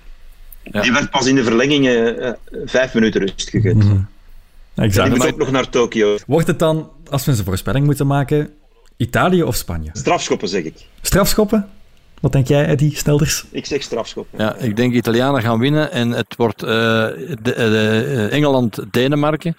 Die 0.82 0.92
werd 0.92 1.10
pas 1.10 1.26
in 1.26 1.36
de 1.36 1.44
verlenging 1.44 1.86
uh, 1.86 2.30
vijf 2.66 2.94
minuten 2.94 3.22
rust 3.22 3.50
gegund. 3.50 3.84
Mm. 3.84 4.08
Exact. 4.76 5.08
En 5.08 5.14
die 5.14 5.24
moet 5.24 5.34
ook 5.34 5.40
nog 5.40 5.52
naar 5.52 5.70
Tokio. 5.70 6.18
Wordt 6.28 6.48
het 6.48 6.60
dan, 6.60 6.90
als 7.10 7.26
we 7.26 7.32
een 7.32 7.38
voorspelling 7.38 7.86
moeten 7.86 8.08
maken, 8.08 8.50
Italië 8.98 9.44
of 9.44 9.56
Spanje? 9.56 9.90
Strafschoppen, 9.94 10.48
zeg 10.48 10.64
ik. 10.64 10.86
Strafschoppen? 11.02 11.70
Wat 12.20 12.32
denk 12.32 12.48
jij, 12.48 12.66
Eddie 12.66 12.96
Snelders? 12.96 13.46
Ik 13.52 13.66
zeg 13.66 13.82
strafschoppen. 13.82 14.40
Ja, 14.40 14.56
ik 14.56 14.76
denk 14.76 14.94
Italianen 14.94 15.42
gaan 15.42 15.60
winnen 15.60 15.92
en 15.92 16.12
het 16.12 16.36
wordt 16.38 16.64
uh, 16.64 16.70
de, 16.70 17.38
de, 17.42 18.28
Engeland-Denemarken. 18.32 19.56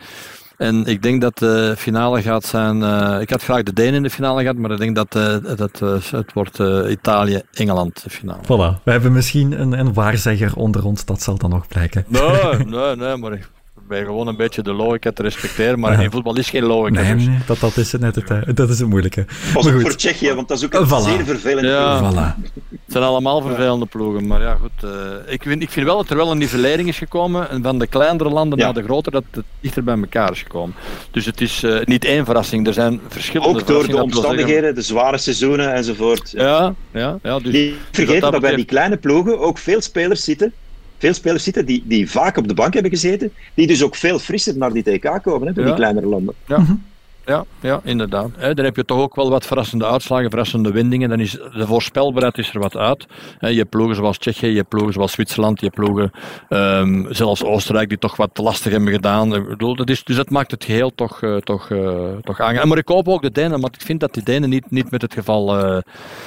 En 0.57 0.85
ik 0.85 1.03
denk 1.03 1.21
dat 1.21 1.39
de 1.39 1.75
finale 1.79 2.23
gaat 2.23 2.45
zijn. 2.45 2.81
Uh, 2.81 3.21
ik 3.21 3.31
had 3.31 3.43
graag 3.43 3.63
de 3.63 3.73
Denen 3.73 3.95
in 3.95 4.03
de 4.03 4.11
finale 4.11 4.41
gehad, 4.41 4.57
maar 4.57 4.71
ik 4.71 4.79
denk 4.79 4.97
dat, 4.97 5.17
uh, 5.17 5.57
dat 5.57 5.81
uh, 5.83 5.95
het 6.11 6.33
wordt 6.33 6.59
Italië-Engeland 6.89 8.03
de 8.03 8.11
finale. 8.11 8.43
Voilà, 8.43 8.83
we 8.83 8.91
hebben 8.91 9.13
misschien 9.13 9.61
een, 9.61 9.79
een 9.79 9.93
waarzegger 9.93 10.57
onder 10.57 10.85
ons, 10.85 11.05
dat 11.05 11.23
zal 11.23 11.39
dan 11.39 11.51
nog 11.51 11.67
blijken. 11.67 12.05
Nee, 12.09 12.55
nee, 12.65 12.97
nee, 12.97 13.17
maar 13.17 13.33
ik 13.33 13.49
ben 13.89 14.05
gewoon 14.05 14.27
een 14.27 14.37
beetje 14.37 14.63
de 14.63 14.73
logica 14.73 15.13
te 15.13 15.23
respecteren, 15.23 15.79
maar 15.79 16.01
in 16.05 16.11
voetbal 16.11 16.37
is 16.37 16.51
geen 16.51 16.65
logica. 16.65 17.03
Nee, 17.03 17.15
dus. 17.15 17.27
nee 17.27 17.39
dat, 17.47 17.61
dat 17.61 17.77
is 17.77 17.93
het 17.93 18.01
net 18.01 18.15
het, 18.15 18.57
dat 18.57 18.69
is 18.69 18.79
het 18.79 18.89
moeilijke. 18.89 19.25
Pas 19.53 19.69
ook 19.69 19.81
voor 19.81 19.97
Tsjechië, 19.97 20.35
want 20.35 20.49
dat 20.49 20.59
is 20.59 20.65
ook 20.65 20.75
een 20.75 20.87
voilà. 20.87 21.03
zeer 21.03 21.25
vervelende 21.25 21.69
ja, 21.69 21.99
ploeg. 21.99 22.13
Voilà. 22.13 22.51
Het 22.71 22.95
zijn 22.95 23.05
allemaal 23.05 23.41
vervelende 23.41 23.87
ploegen, 23.87 24.27
maar 24.27 24.41
ja 24.41 24.55
goed. 24.55 24.85
Uh, 24.85 24.91
ik, 25.33 25.43
vind, 25.43 25.63
ik 25.63 25.71
vind 25.71 25.87
wel 25.87 25.97
dat 25.97 26.11
er 26.11 26.17
wel 26.17 26.31
een 26.31 26.39
nivellering 26.39 26.89
is 26.89 26.99
gekomen 26.99 27.63
van 27.63 27.79
de 27.79 27.87
kleinere 27.87 28.31
landen 28.31 28.59
ja. 28.59 28.65
naar 28.65 28.75
de 28.75 28.83
grotere, 28.83 29.11
dat 29.11 29.25
het 29.31 29.45
dichter 29.61 29.85
bij 29.85 29.99
elkaar 29.99 30.33
is 30.33 30.43
gekomen. 30.43 30.75
Dus 31.11 31.25
het 31.25 31.41
is 31.41 31.63
uh, 31.63 31.85
niet 31.85 32.05
één 32.05 32.25
verrassing, 32.25 32.67
er 32.67 32.73
zijn 32.73 33.01
verschillende 33.09 33.59
Ook 33.61 33.67
door 33.67 33.87
de 33.87 34.03
omstandigheden, 34.03 34.75
de 34.75 34.83
zware 34.83 35.19
seizoenen 35.19 35.75
enzovoort. 35.75 36.31
Ja, 36.31 36.75
ja, 36.91 37.19
ja. 37.23 37.39
Dus, 37.39 37.53
niet 37.53 37.75
vergeten 37.91 38.13
dus 38.13 38.21
dat, 38.21 38.33
dat 38.33 38.41
bij 38.41 38.55
die 38.55 38.65
kleine 38.65 38.97
ploegen 38.97 39.39
ook 39.39 39.59
veel 39.59 39.81
spelers 39.81 40.25
zitten 40.25 40.53
veel 40.99 41.15
spelers 41.15 41.45
zitten 41.45 41.67
die, 41.67 41.83
die 41.87 42.11
vaak 42.11 42.37
op 42.37 42.49
de 42.49 42.55
bank 42.55 42.73
hebben 42.73 42.93
gezeten, 42.93 43.33
die 43.55 43.67
dus 43.67 43.83
ook 43.83 43.95
veel 43.95 44.19
frisser 44.19 44.57
naar 44.57 44.73
die 44.73 44.83
TK 44.83 45.23
komen, 45.23 45.47
hè, 45.47 45.53
door 45.53 45.65
ja. 45.65 45.69
die 45.71 45.79
kleinere 45.79 46.07
landen. 46.07 46.35
Ja. 46.47 46.59
Mm 46.59 46.65
-hmm. 46.65 46.83
Ja, 47.27 47.45
ja, 47.61 47.81
inderdaad. 47.85 48.31
He, 48.37 48.55
dan 48.55 48.65
heb 48.65 48.77
je 48.77 48.85
toch 48.85 48.99
ook 48.99 49.15
wel 49.15 49.31
wat 49.31 49.47
verrassende 49.47 49.87
uitslagen, 49.87 50.31
verrassende 50.31 50.71
windingen. 50.71 51.09
Dan 51.09 51.21
is 51.21 51.31
de 51.31 51.67
voorspelbaarheid 51.67 52.39
is 52.39 52.55
er 52.55 52.61
wat 52.61 52.77
uit. 52.77 53.07
He, 53.39 53.49
je 53.49 53.59
hebt 53.59 53.71
ploegen 53.71 53.97
zoals 53.97 54.19
Tsjechië, 54.19 54.47
je 54.47 54.57
hebt 54.57 54.69
ploegen 54.69 54.93
zoals 54.93 55.13
Zwitserland, 55.13 55.61
je 55.61 55.67
hebt 55.67 55.79
ploegen 55.79 56.11
um, 56.49 57.07
zelfs 57.11 57.45
Oostenrijk 57.45 57.89
die 57.89 57.99
toch 57.99 58.17
wat 58.17 58.39
lastig 58.39 58.73
hebben 58.73 58.93
gedaan. 58.93 59.35
Ik 59.35 59.49
bedoel, 59.49 59.77
dat 59.77 59.91
is, 59.91 60.05
dus 60.05 60.17
dat 60.17 60.31
maakt 60.31 60.51
het 60.51 60.65
geheel 60.65 60.95
toch, 60.95 61.23
uh, 61.23 61.37
toch, 61.37 61.71
uh, 61.71 62.09
toch 62.23 62.41
aangenaam. 62.41 62.69
Maar 62.69 62.79
ik 62.79 62.89
hoop 62.89 63.09
ook 63.09 63.23
de 63.23 63.33
Denen, 63.33 63.61
want 63.61 63.75
ik 63.75 63.83
vind 63.83 64.01
dat 64.01 64.15
die 64.15 64.23
Denen 64.23 64.49
niet, 64.49 64.71
niet 64.71 64.91
met 64.91 65.03
het 65.03 65.13
geval 65.13 65.65
uh, 65.65 65.79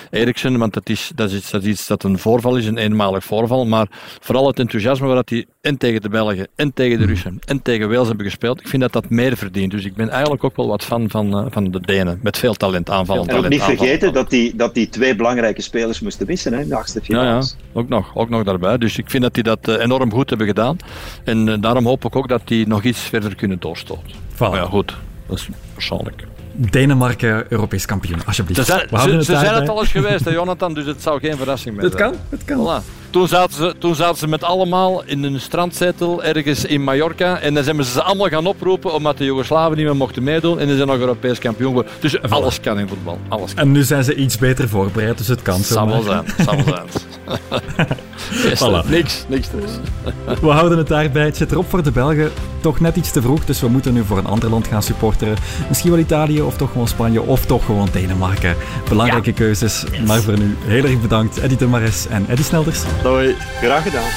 Eriksen, 0.09 0.57
want 0.57 0.73
dat 0.73 0.89
is, 0.89 1.11
dat, 1.15 1.29
is 1.29 1.35
iets, 1.35 1.51
dat 1.51 1.61
is 1.61 1.67
iets 1.67 1.87
dat 1.87 2.03
een 2.03 2.19
voorval 2.19 2.55
is, 2.55 2.65
een 2.65 2.77
eenmalig 2.77 3.23
voorval. 3.23 3.65
Maar 3.65 3.87
vooral 4.19 4.47
het 4.47 4.59
enthousiasme 4.59 5.07
waar 5.07 5.23
die 5.25 5.47
en 5.61 5.77
tegen 5.77 6.01
de 6.01 6.09
Belgen, 6.09 6.47
en 6.55 6.73
tegen 6.73 6.99
de 6.99 7.05
Russen, 7.05 7.39
en 7.45 7.61
tegen 7.61 7.89
Wales 7.89 8.07
hebben 8.07 8.25
gespeeld, 8.25 8.59
ik 8.59 8.67
vind 8.67 8.81
dat 8.81 8.93
dat 8.93 9.09
meer 9.09 9.37
verdient. 9.37 9.71
Dus 9.71 9.85
ik 9.85 9.95
ben 9.95 10.09
eigenlijk 10.09 10.43
ook 10.43 10.55
wel 10.55 10.67
wat 10.67 10.87
fan 10.89 11.09
van, 11.09 11.37
uh, 11.37 11.45
van 11.49 11.71
de 11.71 11.81
Denen. 11.81 12.19
Met 12.23 12.37
veel 12.37 12.53
talent, 12.53 12.89
aanvallen. 12.89 13.23
Ja, 13.23 13.29
en 13.29 13.35
talent, 13.35 13.53
ook 13.53 13.67
niet 13.67 13.77
vergeten 13.77 14.13
dat 14.13 14.29
die, 14.29 14.55
dat 14.55 14.73
die 14.73 14.89
twee 14.89 15.15
belangrijke 15.15 15.61
spelers 15.61 15.99
moesten 15.99 16.27
missen 16.27 16.53
hè, 16.53 16.61
in 16.61 16.69
de 16.69 16.75
achtste 16.75 17.01
finale. 17.01 17.25
Ja, 17.25 17.33
ja, 17.33 17.43
ook 17.73 17.89
nog, 17.89 18.15
ook 18.15 18.29
nog 18.29 18.43
daarbij. 18.43 18.77
Dus 18.77 18.97
ik 18.97 19.09
vind 19.09 19.23
dat 19.23 19.33
die 19.33 19.43
dat 19.43 19.67
uh, 19.67 19.81
enorm 19.81 20.11
goed 20.11 20.29
hebben 20.29 20.47
gedaan. 20.47 20.77
En 21.23 21.47
uh, 21.47 21.55
daarom 21.59 21.85
hoop 21.85 22.05
ik 22.05 22.15
ook 22.15 22.27
dat 22.27 22.41
die 22.45 22.67
nog 22.67 22.83
iets 22.83 22.99
verder 22.99 23.35
kunnen 23.35 23.59
doorstoten. 23.59 24.11
Voilà. 24.33 24.37
Maar 24.37 24.55
ja, 24.55 24.65
goed. 24.65 24.95
Dat 25.27 25.37
is 25.37 25.47
persoonlijk. 25.73 26.23
Denemarken 26.51 27.45
Europees 27.49 27.85
kampioen, 27.85 28.25
alsjeblieft. 28.25 28.59
Ze 28.59 28.65
zijn, 28.65 28.87
ze, 28.89 29.09
het, 29.09 29.25
ze 29.25 29.37
zijn 29.37 29.53
het 29.53 29.69
al 29.69 29.79
eens 29.79 29.91
geweest, 29.91 30.25
hè, 30.25 30.31
Jonathan, 30.41 30.73
dus 30.73 30.85
het 30.85 31.01
zou 31.01 31.19
geen 31.19 31.37
verrassing 31.37 31.75
meer 31.75 31.83
het 31.83 31.93
zijn. 31.97 32.11
Kan, 32.11 32.19
het 32.29 32.45
kan. 32.45 32.81
Voilà. 32.81 32.98
Toen 33.09 33.27
zaten, 33.27 33.55
ze, 33.55 33.75
toen 33.79 33.95
zaten 33.95 34.17
ze 34.17 34.27
met 34.27 34.43
allemaal 34.43 35.03
in 35.05 35.23
een 35.23 35.39
strandzetel 35.39 36.23
ergens 36.23 36.65
in 36.65 36.83
Mallorca. 36.83 37.39
En 37.39 37.53
dan 37.53 37.63
zijn 37.63 37.83
ze 37.83 37.91
ze 37.91 38.03
allemaal 38.03 38.27
gaan 38.27 38.45
oproepen 38.45 38.93
omdat 38.93 39.17
de 39.17 39.25
Joegoslaven 39.25 39.77
niet 39.77 39.85
meer 39.85 39.95
mochten 39.95 40.23
meedoen. 40.23 40.59
En 40.59 40.67
ze 40.67 40.75
zijn 40.75 40.87
nog 40.87 40.97
Europees 40.97 41.39
kampioen 41.39 41.67
geworden. 41.67 41.91
Dus 41.99 42.17
voilà. 42.17 42.29
alles 42.29 42.59
kan 42.59 42.79
in 42.79 42.87
voetbal. 42.87 43.19
Alles 43.27 43.53
kan. 43.53 43.63
En 43.63 43.71
nu 43.71 43.83
zijn 43.83 44.03
ze 44.03 44.15
iets 44.15 44.37
beter 44.37 44.69
voorbereid, 44.69 45.17
dus 45.17 45.27
het 45.27 45.41
kan 45.41 45.59
zo. 45.59 45.73
Zal 45.73 45.87
wel 45.87 46.01
zijn. 46.01 46.25
Zal 46.45 46.55
zijn. 46.65 46.87
voilà. 48.61 48.89
Niks, 48.89 49.25
niks 49.27 49.47
dus. 49.49 49.71
We 50.41 50.47
houden 50.47 50.77
het 50.77 50.87
daarbij. 50.87 51.25
Het 51.25 51.37
zit 51.37 51.51
erop 51.51 51.69
voor 51.69 51.83
de 51.83 51.91
Belgen. 51.91 52.31
Toch 52.59 52.79
net 52.79 52.95
iets 52.95 53.11
te 53.11 53.21
vroeg, 53.21 53.45
dus 53.45 53.61
we 53.61 53.67
moeten 53.67 53.93
nu 53.93 54.03
voor 54.03 54.17
een 54.17 54.25
ander 54.25 54.49
land 54.49 54.67
gaan 54.67 54.83
supporteren. 54.83 55.35
Misschien 55.67 55.91
wel 55.91 55.99
Italië, 55.99 56.41
of 56.41 56.57
toch 56.57 56.71
gewoon 56.71 56.87
Spanje, 56.87 57.21
of 57.21 57.45
toch 57.45 57.65
gewoon 57.65 57.87
Denemarken. 57.91 58.55
Belangrijke 58.89 59.29
ja. 59.29 59.35
keuzes. 59.35 59.83
Yes. 59.91 59.99
Maar 60.07 60.21
voor 60.21 60.37
nu 60.37 60.57
heel 60.59 60.83
erg 60.83 61.01
bedankt, 61.01 61.39
Eddie 61.39 61.57
de 61.57 61.67
Mares 61.67 62.07
en 62.07 62.25
Eddie 62.27 62.45
Snelders. 62.45 62.83
Doei. 63.03 63.35
Graag 63.61 63.83
gedaan. 63.83 64.11